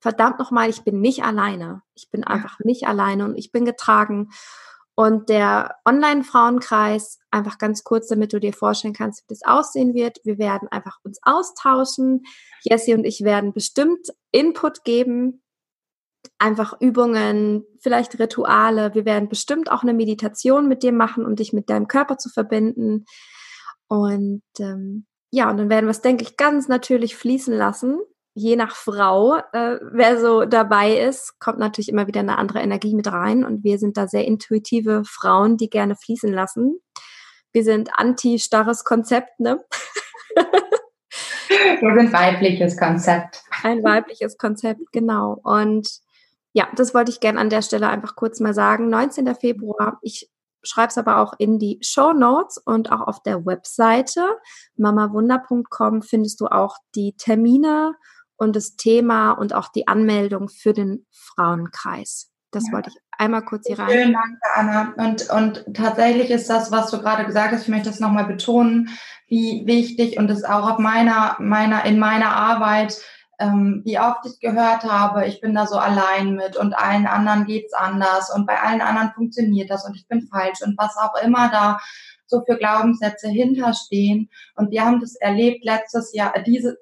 verdammt 0.00 0.38
nochmal, 0.38 0.70
ich 0.70 0.82
bin 0.82 1.00
nicht 1.00 1.22
alleine. 1.22 1.82
Ich 1.94 2.10
bin 2.10 2.24
einfach 2.24 2.58
nicht 2.60 2.86
alleine 2.86 3.24
und 3.24 3.36
ich 3.36 3.52
bin 3.52 3.64
getragen. 3.64 4.30
Und 4.94 5.28
der 5.28 5.76
Online-Frauenkreis, 5.86 7.20
einfach 7.30 7.58
ganz 7.58 7.84
kurz, 7.84 8.08
damit 8.08 8.32
du 8.32 8.40
dir 8.40 8.52
vorstellen 8.52 8.92
kannst, 8.92 9.22
wie 9.22 9.34
das 9.34 9.42
aussehen 9.44 9.94
wird. 9.94 10.18
Wir 10.24 10.38
werden 10.38 10.68
einfach 10.68 10.98
uns 11.04 11.18
austauschen. 11.22 12.24
Jessie 12.62 12.94
und 12.94 13.04
ich 13.04 13.22
werden 13.22 13.52
bestimmt 13.52 14.08
Input 14.30 14.84
geben, 14.84 15.39
einfach 16.40 16.80
Übungen, 16.80 17.64
vielleicht 17.80 18.18
Rituale. 18.18 18.94
Wir 18.94 19.04
werden 19.04 19.28
bestimmt 19.28 19.70
auch 19.70 19.82
eine 19.82 19.92
Meditation 19.92 20.68
mit 20.68 20.82
dir 20.82 20.92
machen, 20.92 21.24
um 21.24 21.36
dich 21.36 21.52
mit 21.52 21.68
deinem 21.68 21.86
Körper 21.86 22.18
zu 22.18 22.30
verbinden. 22.30 23.04
Und 23.88 24.42
ähm, 24.58 25.06
ja, 25.30 25.50
und 25.50 25.58
dann 25.58 25.70
werden 25.70 25.86
wir 25.86 25.90
es, 25.90 26.00
denke 26.00 26.24
ich, 26.24 26.36
ganz 26.36 26.66
natürlich 26.66 27.14
fließen 27.14 27.54
lassen. 27.54 28.00
Je 28.34 28.56
nach 28.56 28.74
Frau, 28.74 29.36
äh, 29.52 29.78
wer 29.92 30.18
so 30.18 30.44
dabei 30.44 30.96
ist, 30.98 31.38
kommt 31.40 31.58
natürlich 31.58 31.88
immer 31.88 32.06
wieder 32.06 32.20
eine 32.20 32.38
andere 32.38 32.60
Energie 32.60 32.94
mit 32.94 33.10
rein. 33.12 33.44
Und 33.44 33.62
wir 33.62 33.78
sind 33.78 33.96
da 33.96 34.08
sehr 34.08 34.24
intuitive 34.24 35.02
Frauen, 35.04 35.56
die 35.56 35.68
gerne 35.68 35.94
fließen 35.96 36.32
lassen. 36.32 36.80
Wir 37.52 37.64
sind 37.64 37.90
anti-starres 37.94 38.84
Konzept, 38.84 39.40
ne? 39.40 39.62
Wir 41.80 41.94
sind 41.98 42.12
weibliches 42.12 42.76
Konzept. 42.76 43.42
Ein 43.64 43.82
weibliches 43.82 44.38
Konzept, 44.38 44.80
genau. 44.92 45.40
Und 45.42 46.00
ja, 46.52 46.68
das 46.74 46.94
wollte 46.94 47.10
ich 47.10 47.20
gerne 47.20 47.38
an 47.38 47.50
der 47.50 47.62
Stelle 47.62 47.88
einfach 47.88 48.16
kurz 48.16 48.40
mal 48.40 48.54
sagen. 48.54 48.88
19. 48.88 49.34
Februar. 49.34 49.98
Ich 50.02 50.30
schreibe 50.62 50.88
es 50.88 50.98
aber 50.98 51.18
auch 51.18 51.34
in 51.38 51.58
die 51.58 51.78
Show 51.82 52.12
Notes 52.12 52.58
und 52.58 52.92
auch 52.92 53.06
auf 53.06 53.22
der 53.22 53.46
Webseite 53.46 54.22
mamawunder.com 54.76 56.02
findest 56.02 56.40
du 56.40 56.46
auch 56.46 56.76
die 56.94 57.14
Termine 57.16 57.94
und 58.36 58.56
das 58.56 58.76
Thema 58.76 59.32
und 59.32 59.54
auch 59.54 59.68
die 59.68 59.86
Anmeldung 59.86 60.48
für 60.48 60.72
den 60.72 61.06
Frauenkreis. 61.10 62.30
Das 62.50 62.66
ja. 62.66 62.72
wollte 62.72 62.90
ich 62.90 62.96
einmal 63.16 63.44
kurz 63.44 63.66
hier 63.66 63.78
rein. 63.78 63.88
Vielen 63.88 64.12
Dank, 64.12 64.38
Anna. 64.54 64.94
Und, 64.96 65.30
und 65.30 65.74
tatsächlich 65.74 66.30
ist 66.30 66.50
das, 66.50 66.72
was 66.72 66.90
du 66.90 66.98
gerade 66.98 67.24
gesagt 67.24 67.52
hast, 67.52 67.62
ich 67.62 67.68
möchte 67.68 67.90
das 67.90 68.00
nochmal 68.00 68.24
betonen, 68.24 68.90
wie 69.28 69.62
wichtig 69.66 70.18
und 70.18 70.28
das 70.28 70.42
auch 70.44 70.68
auf 70.68 70.78
meiner, 70.78 71.36
meiner, 71.38 71.84
in 71.84 71.98
meiner 71.98 72.34
Arbeit 72.34 73.00
ähm, 73.40 73.80
wie 73.84 73.98
oft 73.98 74.26
ich 74.26 74.38
gehört 74.38 74.84
habe, 74.84 75.26
ich 75.26 75.40
bin 75.40 75.54
da 75.54 75.66
so 75.66 75.76
allein 75.76 76.34
mit 76.34 76.56
und 76.56 76.74
allen 76.74 77.06
anderen 77.06 77.46
geht's 77.46 77.72
anders 77.72 78.32
und 78.32 78.46
bei 78.46 78.60
allen 78.60 78.82
anderen 78.82 79.12
funktioniert 79.12 79.70
das 79.70 79.86
und 79.86 79.96
ich 79.96 80.06
bin 80.06 80.28
falsch 80.28 80.60
und 80.62 80.76
was 80.78 80.96
auch 80.98 81.14
immer 81.22 81.50
da 81.50 81.78
so 82.26 82.44
für 82.44 82.56
Glaubenssätze 82.56 83.28
hinterstehen. 83.28 84.30
Und 84.54 84.70
wir 84.70 84.84
haben 84.84 85.00
das 85.00 85.16
erlebt 85.16 85.64
letztes 85.64 86.12
Jahr, 86.14 86.36
äh, 86.36 86.42
diese, 86.42 86.78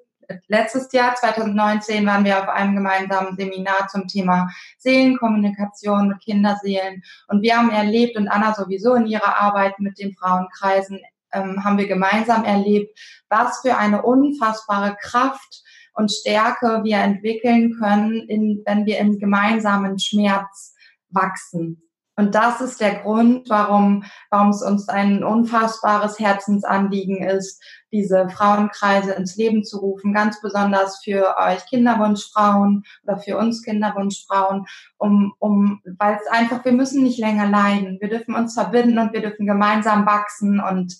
letztes 0.47 0.91
Jahr 0.91 1.15
2019 1.15 2.05
waren 2.05 2.25
wir 2.25 2.39
auf 2.39 2.49
einem 2.49 2.75
gemeinsamen 2.75 3.35
Seminar 3.35 3.87
zum 3.87 4.07
Thema 4.07 4.49
Seelenkommunikation 4.77 6.09
mit 6.09 6.19
Kinderseelen. 6.19 7.03
Und 7.27 7.41
wir 7.41 7.57
haben 7.57 7.71
erlebt 7.71 8.15
und 8.15 8.27
Anna 8.27 8.53
sowieso 8.53 8.93
in 8.93 9.07
ihrer 9.07 9.41
Arbeit 9.41 9.79
mit 9.79 9.97
den 9.97 10.13
Frauenkreisen 10.13 10.99
ähm, 11.31 11.63
haben 11.63 11.77
wir 11.77 11.87
gemeinsam 11.87 12.43
erlebt, 12.43 12.97
was 13.29 13.61
für 13.61 13.77
eine 13.77 14.03
unfassbare 14.03 14.97
Kraft 15.01 15.63
und 15.93 16.11
Stärke 16.11 16.81
wir 16.83 16.97
entwickeln 16.97 17.75
können, 17.79 18.27
in, 18.27 18.61
wenn 18.65 18.85
wir 18.85 18.99
im 18.99 19.19
gemeinsamen 19.19 19.99
Schmerz 19.99 20.75
wachsen. 21.09 21.83
Und 22.19 22.35
das 22.35 22.59
ist 22.59 22.81
der 22.81 22.95
Grund, 22.95 23.49
warum, 23.49 24.03
warum 24.29 24.49
es 24.49 24.61
uns 24.61 24.89
ein 24.89 25.23
unfassbares 25.23 26.19
Herzensanliegen 26.19 27.23
ist, 27.23 27.63
diese 27.93 28.27
Frauenkreise 28.27 29.13
ins 29.13 29.37
Leben 29.37 29.63
zu 29.63 29.77
rufen, 29.77 30.13
ganz 30.13 30.41
besonders 30.41 31.01
für 31.01 31.37
euch 31.37 31.65
Kinderwunschfrauen 31.67 32.83
oder 33.03 33.19
für 33.19 33.37
uns 33.37 33.63
Kinderwunschfrauen, 33.63 34.65
um, 34.97 35.33
um, 35.39 35.81
weil 35.97 36.15
es 36.15 36.27
einfach, 36.29 36.65
wir 36.65 36.73
müssen 36.73 37.03
nicht 37.03 37.19
länger 37.19 37.47
leiden. 37.47 37.99
Wir 38.01 38.09
dürfen 38.09 38.35
uns 38.35 38.53
verbinden 38.53 38.99
und 38.99 39.13
wir 39.13 39.21
dürfen 39.21 39.47
gemeinsam 39.47 40.05
wachsen 40.05 40.59
und 40.59 40.97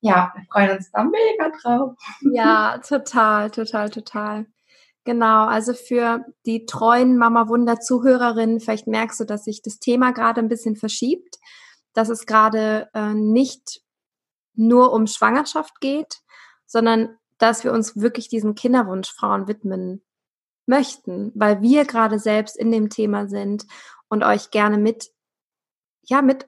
ja, 0.00 0.32
wir 0.34 0.44
freuen 0.50 0.76
uns 0.76 0.90
da 0.92 1.04
mega 1.04 1.50
drauf. 1.62 1.96
Ja, 2.32 2.78
total, 2.78 3.50
total, 3.50 3.90
total. 3.90 4.46
Genau, 5.04 5.46
also 5.46 5.72
für 5.72 6.24
die 6.44 6.66
treuen 6.66 7.16
Mama 7.16 7.48
Wunder 7.48 7.80
Zuhörerinnen, 7.80 8.60
vielleicht 8.60 8.86
merkst 8.86 9.20
du, 9.20 9.24
dass 9.24 9.44
sich 9.44 9.62
das 9.62 9.78
Thema 9.78 10.12
gerade 10.12 10.40
ein 10.40 10.48
bisschen 10.48 10.76
verschiebt, 10.76 11.38
dass 11.94 12.10
es 12.10 12.26
gerade 12.26 12.90
äh, 12.94 13.14
nicht 13.14 13.80
nur 14.54 14.92
um 14.92 15.06
Schwangerschaft 15.06 15.80
geht, 15.80 16.20
sondern 16.66 17.16
dass 17.38 17.64
wir 17.64 17.72
uns 17.72 17.96
wirklich 17.96 18.28
diesen 18.28 18.54
Kinderwunschfrauen 18.54 19.48
widmen 19.48 20.04
möchten, 20.66 21.32
weil 21.34 21.62
wir 21.62 21.86
gerade 21.86 22.18
selbst 22.18 22.56
in 22.56 22.70
dem 22.70 22.90
Thema 22.90 23.28
sind 23.28 23.64
und 24.08 24.22
euch 24.22 24.50
gerne 24.50 24.76
mit, 24.76 25.10
ja, 26.02 26.20
mit 26.20 26.46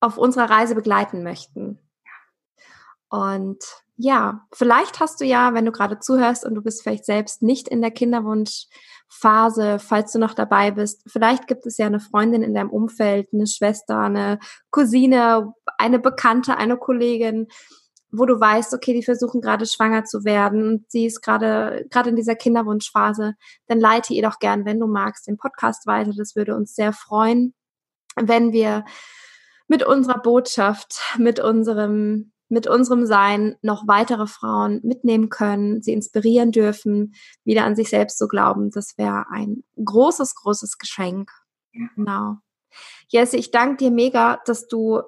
auf 0.00 0.18
unserer 0.18 0.50
Reise 0.50 0.74
begleiten 0.74 1.22
möchten. 1.22 1.78
Und 3.10 3.58
ja, 3.96 4.46
vielleicht 4.52 5.00
hast 5.00 5.20
du 5.20 5.26
ja, 5.26 5.52
wenn 5.52 5.66
du 5.66 5.72
gerade 5.72 5.98
zuhörst 5.98 6.46
und 6.46 6.54
du 6.54 6.62
bist 6.62 6.82
vielleicht 6.82 7.04
selbst 7.04 7.42
nicht 7.42 7.68
in 7.68 7.82
der 7.82 7.90
Kinderwunschphase, 7.90 9.78
falls 9.78 10.12
du 10.12 10.18
noch 10.18 10.32
dabei 10.32 10.70
bist, 10.70 11.02
vielleicht 11.06 11.46
gibt 11.46 11.66
es 11.66 11.76
ja 11.76 11.86
eine 11.86 12.00
Freundin 12.00 12.42
in 12.42 12.54
deinem 12.54 12.70
Umfeld, 12.70 13.28
eine 13.34 13.46
Schwester, 13.46 13.98
eine 13.98 14.38
Cousine, 14.70 15.52
eine 15.76 15.98
Bekannte, 15.98 16.56
eine 16.56 16.78
Kollegin, 16.78 17.48
wo 18.12 18.26
du 18.26 18.40
weißt, 18.40 18.72
okay, 18.74 18.94
die 18.94 19.02
versuchen 19.02 19.40
gerade 19.40 19.66
schwanger 19.66 20.04
zu 20.04 20.24
werden 20.24 20.66
und 20.66 20.90
sie 20.90 21.06
ist 21.06 21.20
gerade 21.20 21.86
gerade 21.90 22.10
in 22.10 22.16
dieser 22.16 22.36
Kinderwunschphase, 22.36 23.34
dann 23.66 23.80
leite 23.80 24.14
ihr 24.14 24.22
doch 24.22 24.38
gern, 24.38 24.64
wenn 24.64 24.80
du 24.80 24.86
magst, 24.86 25.26
den 25.26 25.36
Podcast 25.36 25.86
weiter. 25.86 26.12
Das 26.16 26.36
würde 26.36 26.56
uns 26.56 26.74
sehr 26.74 26.92
freuen, 26.92 27.54
wenn 28.16 28.52
wir 28.52 28.84
mit 29.68 29.84
unserer 29.84 30.20
Botschaft, 30.20 31.00
mit 31.18 31.38
unserem 31.38 32.32
mit 32.50 32.66
unserem 32.66 33.06
Sein 33.06 33.56
noch 33.62 33.86
weitere 33.86 34.26
Frauen 34.26 34.80
mitnehmen 34.82 35.28
können, 35.28 35.82
sie 35.82 35.92
inspirieren 35.92 36.50
dürfen, 36.50 37.14
wieder 37.44 37.64
an 37.64 37.76
sich 37.76 37.88
selbst 37.88 38.18
zu 38.18 38.28
glauben. 38.28 38.70
Das 38.70 38.98
wäre 38.98 39.26
ein 39.30 39.62
großes, 39.82 40.34
großes 40.34 40.78
Geschenk. 40.78 41.30
Genau. 41.72 42.36
Jesse, 43.08 43.36
ich 43.36 43.52
danke 43.52 43.76
dir 43.76 43.90
mega, 43.90 44.40
dass 44.44 44.66
du 44.66 45.00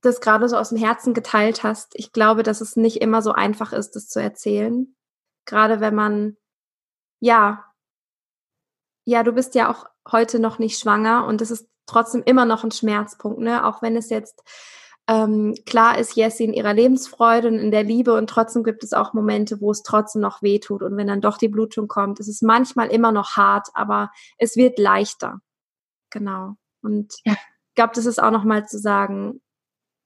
das 0.00 0.22
gerade 0.22 0.48
so 0.48 0.56
aus 0.56 0.70
dem 0.70 0.78
Herzen 0.78 1.12
geteilt 1.12 1.62
hast. 1.62 1.92
Ich 1.94 2.12
glaube, 2.12 2.42
dass 2.42 2.62
es 2.62 2.74
nicht 2.74 3.02
immer 3.02 3.20
so 3.20 3.32
einfach 3.32 3.72
ist, 3.74 3.94
das 3.94 4.08
zu 4.08 4.20
erzählen. 4.20 4.96
Gerade 5.44 5.80
wenn 5.80 5.94
man, 5.94 6.38
ja, 7.20 7.64
ja, 9.04 9.22
du 9.22 9.32
bist 9.32 9.54
ja 9.54 9.70
auch 9.70 9.84
heute 10.10 10.38
noch 10.38 10.58
nicht 10.58 10.78
schwanger 10.78 11.26
und 11.26 11.42
es 11.42 11.50
ist 11.50 11.68
trotzdem 11.84 12.22
immer 12.24 12.46
noch 12.46 12.64
ein 12.64 12.70
Schmerzpunkt, 12.70 13.40
ne? 13.40 13.66
Auch 13.66 13.82
wenn 13.82 13.96
es 13.96 14.08
jetzt 14.08 14.42
ähm, 15.10 15.56
klar 15.66 15.98
ist 15.98 16.14
Jessie 16.14 16.44
in 16.44 16.52
ihrer 16.52 16.72
Lebensfreude 16.72 17.48
und 17.48 17.58
in 17.58 17.72
der 17.72 17.82
Liebe 17.82 18.14
und 18.14 18.30
trotzdem 18.30 18.62
gibt 18.62 18.84
es 18.84 18.92
auch 18.92 19.12
Momente, 19.12 19.60
wo 19.60 19.72
es 19.72 19.82
trotzdem 19.82 20.22
noch 20.22 20.40
weh 20.40 20.60
tut. 20.60 20.84
Und 20.84 20.96
wenn 20.96 21.08
dann 21.08 21.20
doch 21.20 21.36
die 21.36 21.48
Blutung 21.48 21.88
kommt, 21.88 22.20
ist 22.20 22.28
es 22.28 22.42
manchmal 22.42 22.92
immer 22.92 23.10
noch 23.10 23.36
hart, 23.36 23.70
aber 23.74 24.12
es 24.38 24.54
wird 24.54 24.78
leichter. 24.78 25.40
Genau. 26.10 26.54
Und 26.80 27.14
ja. 27.24 27.32
ich 27.32 27.74
glaube, 27.74 27.90
das 27.96 28.06
ist 28.06 28.22
auch 28.22 28.30
nochmal 28.30 28.68
zu 28.68 28.78
sagen, 28.78 29.40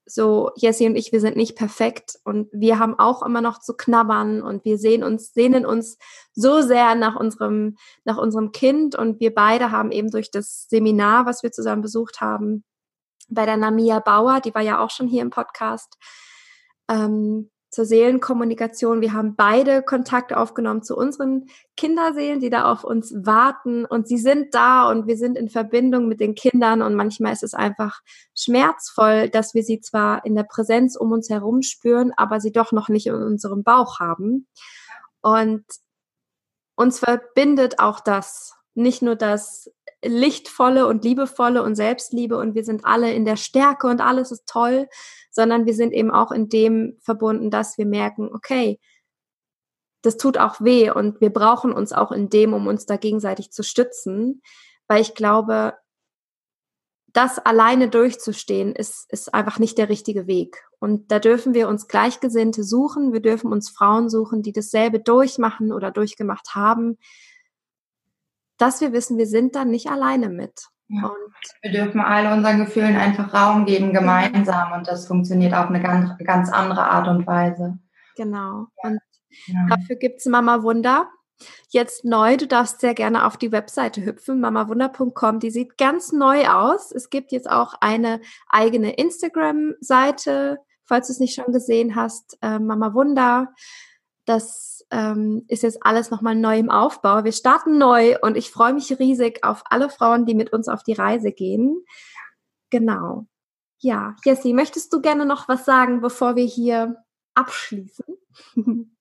so 0.07 0.53
Jessie 0.57 0.87
und 0.87 0.97
ich, 0.97 1.13
wir 1.13 1.21
sind 1.21 1.37
nicht 1.37 1.55
perfekt 1.55 2.19
und 2.25 2.49
wir 2.53 2.79
haben 2.79 2.99
auch 2.99 3.23
immer 3.23 3.43
noch 3.43 3.61
zu 3.61 3.75
knabbern 3.75 4.41
und 4.41 4.65
wir 4.65 4.79
sehen 4.79 5.05
uns, 5.05 5.35
sehnen 5.35 5.67
uns 5.67 5.99
so 6.33 6.63
sehr 6.63 6.95
nach 6.95 7.17
unserem, 7.17 7.77
nach 8.05 8.17
unserem 8.17 8.53
Kind 8.53 8.97
und 8.97 9.21
wir 9.21 9.35
beide 9.35 9.71
haben 9.71 9.93
eben 9.93 10.11
durch 10.11 10.31
das 10.31 10.67
Seminar, 10.71 11.27
was 11.27 11.43
wir 11.43 11.53
zusammen 11.53 11.83
besucht 11.83 12.23
haben, 12.23 12.65
bei 13.35 13.47
der 13.47 13.57
Namia 13.57 14.01
Bauer, 14.01 14.41
die 14.41 14.55
war 14.55 14.63
ja 14.63 14.79
auch 14.79 14.91
schon 14.91 15.09
hier 15.09 15.23
im 15.23 15.31
Podcast, 15.31 15.99
ähm, 16.89 17.51
zur 17.75 17.85
Seelenkommunikation. 17.85 19.01
Wir 19.01 19.13
haben 19.13 19.35
beide 19.35 19.83
Kontakt 19.83 20.33
aufgenommen 20.33 20.83
zu 20.83 20.97
unseren 20.97 21.47
Kinderseelen, 21.77 22.39
die 22.39 22.49
da 22.49 22.71
auf 22.71 22.85
uns 22.85 23.13
warten 23.17 23.85
und 23.85 24.07
sie 24.07 24.17
sind 24.17 24.55
da 24.55 24.89
und 24.89 25.09
wir 25.09 25.17
sind 25.17 25.37
in 25.37 25.49
Verbindung 25.49 26.07
mit 26.07 26.21
den 26.21 26.37
Kindern 26.37 26.83
und 26.83 26.95
manchmal 26.95 27.33
ist 27.33 27.43
es 27.43 27.53
einfach 27.53 28.01
schmerzvoll, 28.37 29.29
dass 29.29 29.55
wir 29.55 29.65
sie 29.65 29.81
zwar 29.81 30.25
in 30.25 30.37
der 30.37 30.45
Präsenz 30.45 30.95
um 30.95 31.11
uns 31.11 31.29
herum 31.29 31.63
spüren, 31.63 32.13
aber 32.17 32.41
sie 32.41 32.53
doch 32.53 32.71
noch 32.71 32.89
nicht 32.89 33.09
in 33.09 33.15
unserem 33.15 33.65
Bauch 33.65 33.99
haben. 33.99 34.47
Und 35.21 35.65
uns 36.77 37.01
verbindet 37.01 37.81
auch 37.81 37.99
das, 37.99 38.55
nicht 38.75 39.03
nur 39.03 39.17
das 39.17 39.71
lichtvolle 40.05 40.87
und 40.87 41.05
liebevolle 41.05 41.63
und 41.63 41.75
Selbstliebe 41.75 42.37
und 42.37 42.55
wir 42.55 42.65
sind 42.65 42.85
alle 42.85 43.13
in 43.13 43.25
der 43.25 43.37
Stärke 43.37 43.87
und 43.87 44.01
alles 44.01 44.31
ist 44.31 44.47
toll, 44.47 44.89
sondern 45.31 45.67
wir 45.67 45.75
sind 45.75 45.93
eben 45.93 46.11
auch 46.11 46.31
in 46.31 46.49
dem 46.49 46.97
verbunden, 47.01 47.51
dass 47.51 47.79
wir 47.79 47.87
merken, 47.87 48.31
okay, 48.33 48.79
das 50.03 50.17
tut 50.17 50.39
auch 50.39 50.61
weh 50.61 50.91
und 50.91 51.21
wir 51.21 51.31
brauchen 51.31 51.73
uns 51.73 51.93
auch 51.93 52.13
in 52.13 52.29
dem, 52.29 52.53
um 52.53 52.67
uns 52.67 52.87
da 52.87 52.97
gegenseitig 52.97 53.51
zu 53.51 53.63
stützen, 53.63 54.43
weil 54.87 55.01
ich 55.01 55.15
glaube, 55.15 55.75
das 57.15 57.39
alleine 57.39 57.89
durchzustehen, 57.89 58.75
ist, 58.75 59.07
ist 59.11 59.33
einfach 59.33 59.61
nicht 59.61 59.79
der 59.79 59.89
richtige 59.89 60.27
Weg. 60.27 60.65
Und 60.81 61.13
da 61.13 61.21
dürfen 61.21 61.55
wir 61.55 61.69
uns 61.69 61.87
Gleichgesinnte 61.87 62.65
suchen. 62.65 63.13
Wir 63.13 63.23
dürfen 63.23 63.53
uns 63.53 63.71
Frauen 63.71 64.11
suchen, 64.11 64.43
die 64.43 64.53
dasselbe 64.53 64.99
durchmachen 64.99 65.73
oder 65.73 65.93
durchgemacht 65.93 66.57
haben, 66.57 66.99
dass 68.65 68.81
wir 68.81 68.95
wissen, 68.95 69.19
wir 69.19 69.27
sind 69.27 69.55
dann 69.57 69.71
nicht 69.71 69.91
alleine 69.91 70.31
mit. 70.31 70.69
Ja. 70.89 71.13
wir 71.63 71.71
dürfen 71.71 72.01
all 72.01 72.33
unseren 72.33 72.59
Gefühlen 72.59 72.97
einfach 72.97 73.35
Raum 73.35 73.67
geben, 73.67 73.93
gemeinsam. 73.93 74.73
Und 74.73 74.89
das 74.89 75.07
funktioniert 75.07 75.53
auf 75.55 75.69
eine 75.69 75.83
ganz, 75.83 76.11
ganz 76.25 76.51
andere 76.51 76.83
Art 76.83 77.09
und 77.09 77.27
Weise. 77.27 77.79
Genau. 78.17 78.67
Und 78.77 79.01
ja. 79.47 79.67
dafür 79.69 79.97
gibt 79.97 80.21
es 80.21 80.27
Mama 80.27 80.63
Wunder. 80.63 81.11
Jetzt 81.69 82.05
neu, 82.05 82.37
du 82.37 82.47
darfst 82.47 82.81
sehr 82.81 82.95
gerne 82.95 83.27
auf 83.27 83.37
die 83.37 83.53
Webseite 83.53 84.05
hüpfen, 84.05 84.41
mamawunder.com. 84.41 85.41
Die 85.41 85.51
sieht 85.51 85.77
ganz 85.77 86.13
neu 86.13 86.47
aus. 86.49 86.91
Es 86.91 87.11
gibt 87.11 87.33
jetzt 87.33 87.51
auch 87.51 87.75
eine 87.81 88.21
eigene 88.49 88.95
Instagram-Seite, 88.95 90.59
falls 90.87 91.09
du 91.09 91.13
es 91.13 91.21
nicht 91.21 91.35
schon 91.35 91.53
gesehen 91.53 91.97
hast, 91.97 92.39
äh, 92.41 92.59
Mama 92.59 92.95
Wunder. 92.95 93.53
Das 94.25 94.85
ähm, 94.91 95.45
ist 95.49 95.63
jetzt 95.63 95.85
alles 95.85 96.11
nochmal 96.11 96.35
neu 96.35 96.59
im 96.59 96.71
Aufbau. 96.71 97.25
Wir 97.25 97.33
starten 97.33 97.79
neu 97.79 98.17
und 98.23 98.37
ich 98.37 98.51
freue 98.51 98.73
mich 98.73 98.99
riesig 98.99 99.45
auf 99.45 99.63
alle 99.67 99.91
Frauen, 99.91 100.25
die 100.27 100.35
mit 100.35 100.53
uns 100.53 100.69
auf 100.69 100.83
die 100.83 100.95
Reise 100.95 101.33
gehen. 101.33 101.85
Genau. 102.71 103.27
Ja, 103.79 104.17
Jessie, 104.25 104.55
möchtest 104.55 104.93
du 104.93 105.01
gerne 105.01 105.27
noch 105.27 105.49
was 105.49 105.65
sagen, 105.65 106.01
bevor 106.01 106.37
wir 106.37 106.45
hier 106.45 106.97
abschließen? 107.35 108.05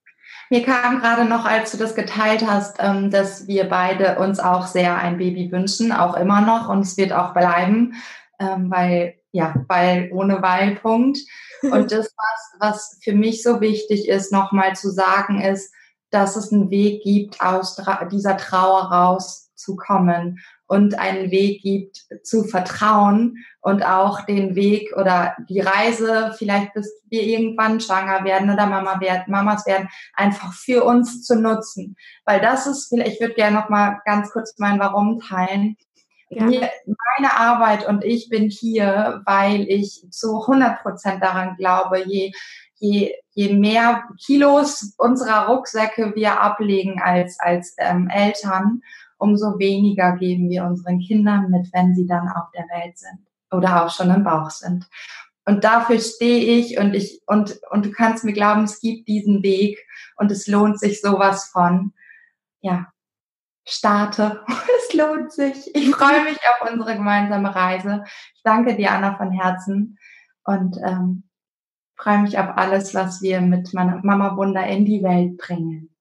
Mir 0.49 0.63
kam 0.63 0.99
gerade 0.99 1.25
noch, 1.25 1.45
als 1.45 1.71
du 1.71 1.77
das 1.77 1.95
geteilt 1.95 2.45
hast, 2.45 2.77
ähm, 2.79 3.09
dass 3.09 3.47
wir 3.47 3.69
beide 3.69 4.19
uns 4.19 4.39
auch 4.39 4.67
sehr 4.67 4.97
ein 4.97 5.17
Baby 5.17 5.51
wünschen, 5.51 5.91
auch 5.91 6.15
immer 6.15 6.41
noch 6.41 6.69
und 6.69 6.81
es 6.81 6.97
wird 6.97 7.13
auch 7.13 7.33
bleiben, 7.33 7.95
ähm, 8.39 8.69
weil 8.69 9.15
ja, 9.33 9.55
weil 9.67 10.09
ohne 10.13 10.41
Weilpunkt. 10.41 11.17
Und 11.63 11.91
das, 11.91 12.13
was, 12.17 12.55
was 12.59 12.99
für 13.03 13.13
mich 13.13 13.43
so 13.43 13.59
wichtig 13.59 14.07
ist, 14.07 14.31
nochmal 14.31 14.75
zu 14.75 14.89
sagen, 14.89 15.41
ist, 15.41 15.73
dass 16.11 16.35
es 16.35 16.53
einen 16.53 16.69
Weg 16.69 17.01
gibt, 17.03 17.41
aus 17.41 17.75
dieser 18.11 18.37
Trauer 18.37 18.91
rauszukommen 18.91 20.39
und 20.67 20.99
einen 20.99 21.31
Weg 21.31 21.63
gibt 21.63 22.05
zu 22.23 22.43
vertrauen 22.43 23.37
und 23.61 23.83
auch 23.83 24.21
den 24.21 24.55
Weg 24.55 24.95
oder 24.95 25.35
die 25.49 25.61
Reise, 25.61 26.35
vielleicht 26.37 26.73
bis 26.73 26.91
wir 27.09 27.23
irgendwann 27.23 27.79
schwanger 27.79 28.23
werden 28.23 28.51
oder 28.51 28.67
Mama 28.67 28.99
werden, 29.01 29.23
Mamas 29.27 29.65
werden, 29.65 29.89
einfach 30.13 30.53
für 30.53 30.83
uns 30.83 31.23
zu 31.23 31.35
nutzen. 31.35 31.95
Weil 32.25 32.39
das 32.39 32.67
ist, 32.67 32.91
ich 32.91 33.19
würde 33.19 33.33
gerne 33.33 33.57
noch 33.57 33.69
mal 33.69 33.99
ganz 34.05 34.31
kurz 34.31 34.53
mein 34.59 34.79
Warum 34.79 35.19
teilen. 35.19 35.75
Mir, 36.41 36.69
meine 37.17 37.37
Arbeit 37.37 37.87
und 37.87 38.03
ich 38.03 38.29
bin 38.29 38.49
hier, 38.49 39.21
weil 39.25 39.61
ich 39.69 40.05
zu 40.09 40.41
100 40.41 40.81
Prozent 40.81 41.23
daran 41.23 41.55
glaube, 41.57 42.03
je, 42.05 42.31
je, 42.75 43.13
je 43.31 43.53
mehr 43.53 44.03
Kilos 44.23 44.93
unserer 44.97 45.47
Rucksäcke 45.47 46.13
wir 46.15 46.41
ablegen 46.41 47.01
als, 47.01 47.39
als 47.39 47.75
ähm, 47.77 48.09
Eltern, 48.09 48.81
umso 49.17 49.57
weniger 49.57 50.17
geben 50.17 50.49
wir 50.49 50.65
unseren 50.65 50.99
Kindern 50.99 51.49
mit, 51.49 51.67
wenn 51.73 51.95
sie 51.95 52.05
dann 52.05 52.27
auf 52.29 52.51
der 52.53 52.65
Welt 52.65 52.97
sind 52.97 53.19
oder 53.51 53.85
auch 53.85 53.89
schon 53.89 54.09
im 54.09 54.23
Bauch 54.23 54.49
sind. 54.49 54.87
Und 55.45 55.63
dafür 55.63 55.99
stehe 55.99 56.57
ich 56.57 56.77
und 56.77 56.93
ich, 56.93 57.21
und, 57.27 57.59
und 57.69 57.85
du 57.85 57.91
kannst 57.91 58.23
mir 58.23 58.33
glauben, 58.33 58.63
es 58.63 58.79
gibt 58.79 59.07
diesen 59.07 59.43
Weg 59.43 59.77
und 60.15 60.31
es 60.31 60.47
lohnt 60.47 60.79
sich 60.79 61.01
sowas 61.01 61.49
von. 61.51 61.93
Ja, 62.61 62.92
starte. 63.65 64.43
Es 64.77 64.93
lohnt 64.93 65.31
sich. 65.31 65.75
Ich 65.75 65.95
freue 65.95 66.23
mich 66.23 66.37
auf 66.37 66.69
unsere 66.69 66.95
gemeinsame 66.95 67.55
Reise. 67.55 68.03
Ich 68.35 68.43
danke 68.43 68.75
dir, 68.75 68.91
Anna, 68.91 69.15
von 69.15 69.31
Herzen 69.31 69.97
und 70.43 70.77
ähm, 70.85 71.23
freue 71.95 72.19
mich 72.19 72.37
auf 72.37 72.57
alles, 72.57 72.93
was 72.93 73.21
wir 73.21 73.41
mit 73.41 73.73
meiner 73.73 74.01
Mama 74.03 74.35
Wunder 74.35 74.65
in 74.67 74.85
die 74.85 75.03
Welt 75.03 75.37
bringen. 75.37 75.95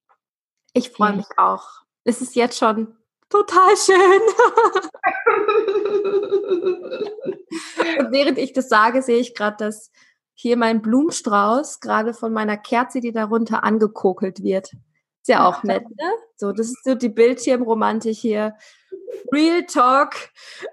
Ich 0.73 0.91
freue 0.91 1.15
mich 1.15 1.27
auch. 1.37 1.69
Es 2.05 2.21
ist 2.21 2.35
jetzt 2.35 2.59
schon 2.59 2.97
total 3.29 3.77
schön. 3.77 3.97
und 8.01 8.13
während 8.13 8.39
ich 8.39 8.53
das 8.53 8.69
sage, 8.69 9.03
sehe 9.03 9.19
ich 9.19 9.35
gerade, 9.35 9.57
dass 9.59 9.91
hier 10.35 10.57
mein 10.57 10.83
Blumenstrauß 10.83 11.81
gerade 11.81 12.15
von 12.15 12.33
meiner 12.33 12.57
Kerze, 12.57 13.01
die 13.01 13.13
darunter 13.13 13.65
angekokelt 13.65 14.43
wird. 14.43 14.73
Ist 15.23 15.29
ja 15.29 15.49
auch 15.49 15.63
nett, 15.63 15.85
ne? 15.85 16.13
So, 16.35 16.51
das 16.51 16.67
ist 16.67 16.83
so 16.83 16.97
die 16.97 17.09
Bildschirmromantik 17.09 18.17
hier. 18.17 18.57
Real 19.33 19.65
Talk. 19.67 20.15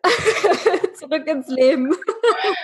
Zurück 0.95 1.27
ins 1.27 1.49
Leben. 1.49 1.95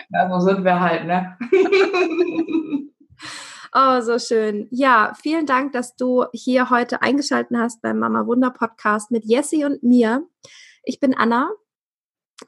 Ja, 0.10 0.28
so 0.28 0.40
sind 0.40 0.64
wir 0.64 0.80
halt, 0.80 1.06
ne? 1.06 1.38
Oh, 3.78 4.00
so 4.00 4.18
schön. 4.20 4.70
Ja, 4.72 5.12
vielen 5.22 5.46
Dank, 5.46 5.74
dass 5.74 5.98
du 5.98 6.24
hier 6.32 6.70
heute 6.70 7.02
eingeschaltet 7.02 7.58
hast 7.58 7.82
beim 7.82 8.00
Mama 8.00 8.26
Wunder 8.26 8.50
Podcast 8.50 9.12
mit 9.12 9.26
Jessie 9.26 9.66
und 9.66 9.84
mir. 9.84 10.26
Ich 10.84 11.02
bin 11.02 11.14
Anna. 11.14 11.52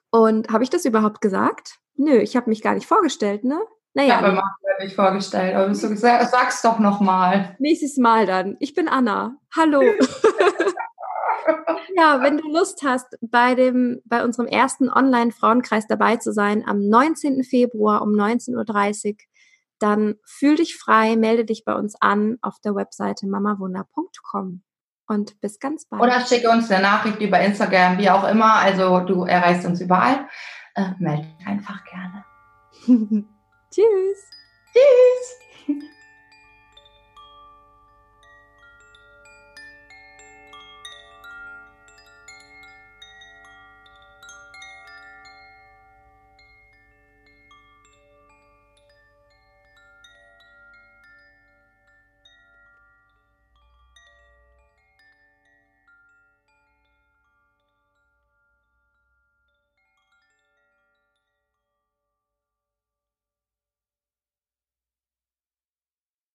Und 0.09 0.47
habe 0.47 0.63
ich 0.63 0.69
das 0.69 0.85
überhaupt 0.85 1.19
gesagt? 1.19 1.79
Nö, 1.95 2.15
ich 2.17 2.37
habe 2.37 2.49
mich 2.49 2.61
gar 2.61 2.75
nicht 2.75 2.87
vorgestellt, 2.87 3.43
ne? 3.43 3.59
Naja. 3.97 4.19
Ich 4.19 4.23
habe 4.25 4.31
mir 4.33 4.43
nicht 4.79 4.95
vorgestellt, 4.95 5.55
aber 5.55 5.69
du 5.69 5.73
sag's 5.73 6.61
doch 6.61 6.77
nochmal. 6.77 7.55
Nächstes 7.57 7.97
Mal 7.97 8.27
dann. 8.27 8.55
Ich 8.59 8.75
bin 8.75 8.87
Anna. 8.87 9.37
Hallo. 9.55 9.81
ja, 11.95 12.21
wenn 12.21 12.37
du 12.37 12.47
Lust 12.47 12.83
hast, 12.85 13.17
bei 13.21 13.55
dem, 13.55 13.99
bei 14.05 14.23
unserem 14.23 14.47
ersten 14.47 14.87
Online-Frauenkreis 14.87 15.87
dabei 15.87 16.17
zu 16.17 16.31
sein, 16.31 16.63
am 16.67 16.87
19. 16.87 17.43
Februar 17.43 18.03
um 18.03 18.09
19.30 18.09 19.09
Uhr, 19.09 19.15
dann 19.79 20.13
fühl 20.23 20.57
dich 20.57 20.77
frei, 20.77 21.15
melde 21.15 21.45
dich 21.45 21.65
bei 21.65 21.73
uns 21.73 21.95
an 21.99 22.37
auf 22.43 22.59
der 22.63 22.75
Webseite 22.75 23.25
mamawunder.com. 23.25 24.61
Und 25.07 25.41
bis 25.41 25.59
ganz 25.59 25.87
bald. 25.87 26.03
Oder 26.03 26.23
schicke 26.23 26.51
uns 26.51 26.69
eine 26.69 26.83
Nachricht 26.83 27.19
über 27.19 27.39
Instagram, 27.39 27.97
wie 27.97 28.11
auch 28.11 28.29
immer. 28.29 28.57
Also 28.57 28.99
du 28.99 29.23
erreichst 29.23 29.65
uns 29.65 29.81
überall. 29.81 30.27
Äh, 30.75 30.91
melde 30.99 31.23
dich 31.23 31.47
einfach 31.47 31.83
gerne. 31.83 33.25
Tschüss. 33.71 34.29
Tschüss. 34.73 35.77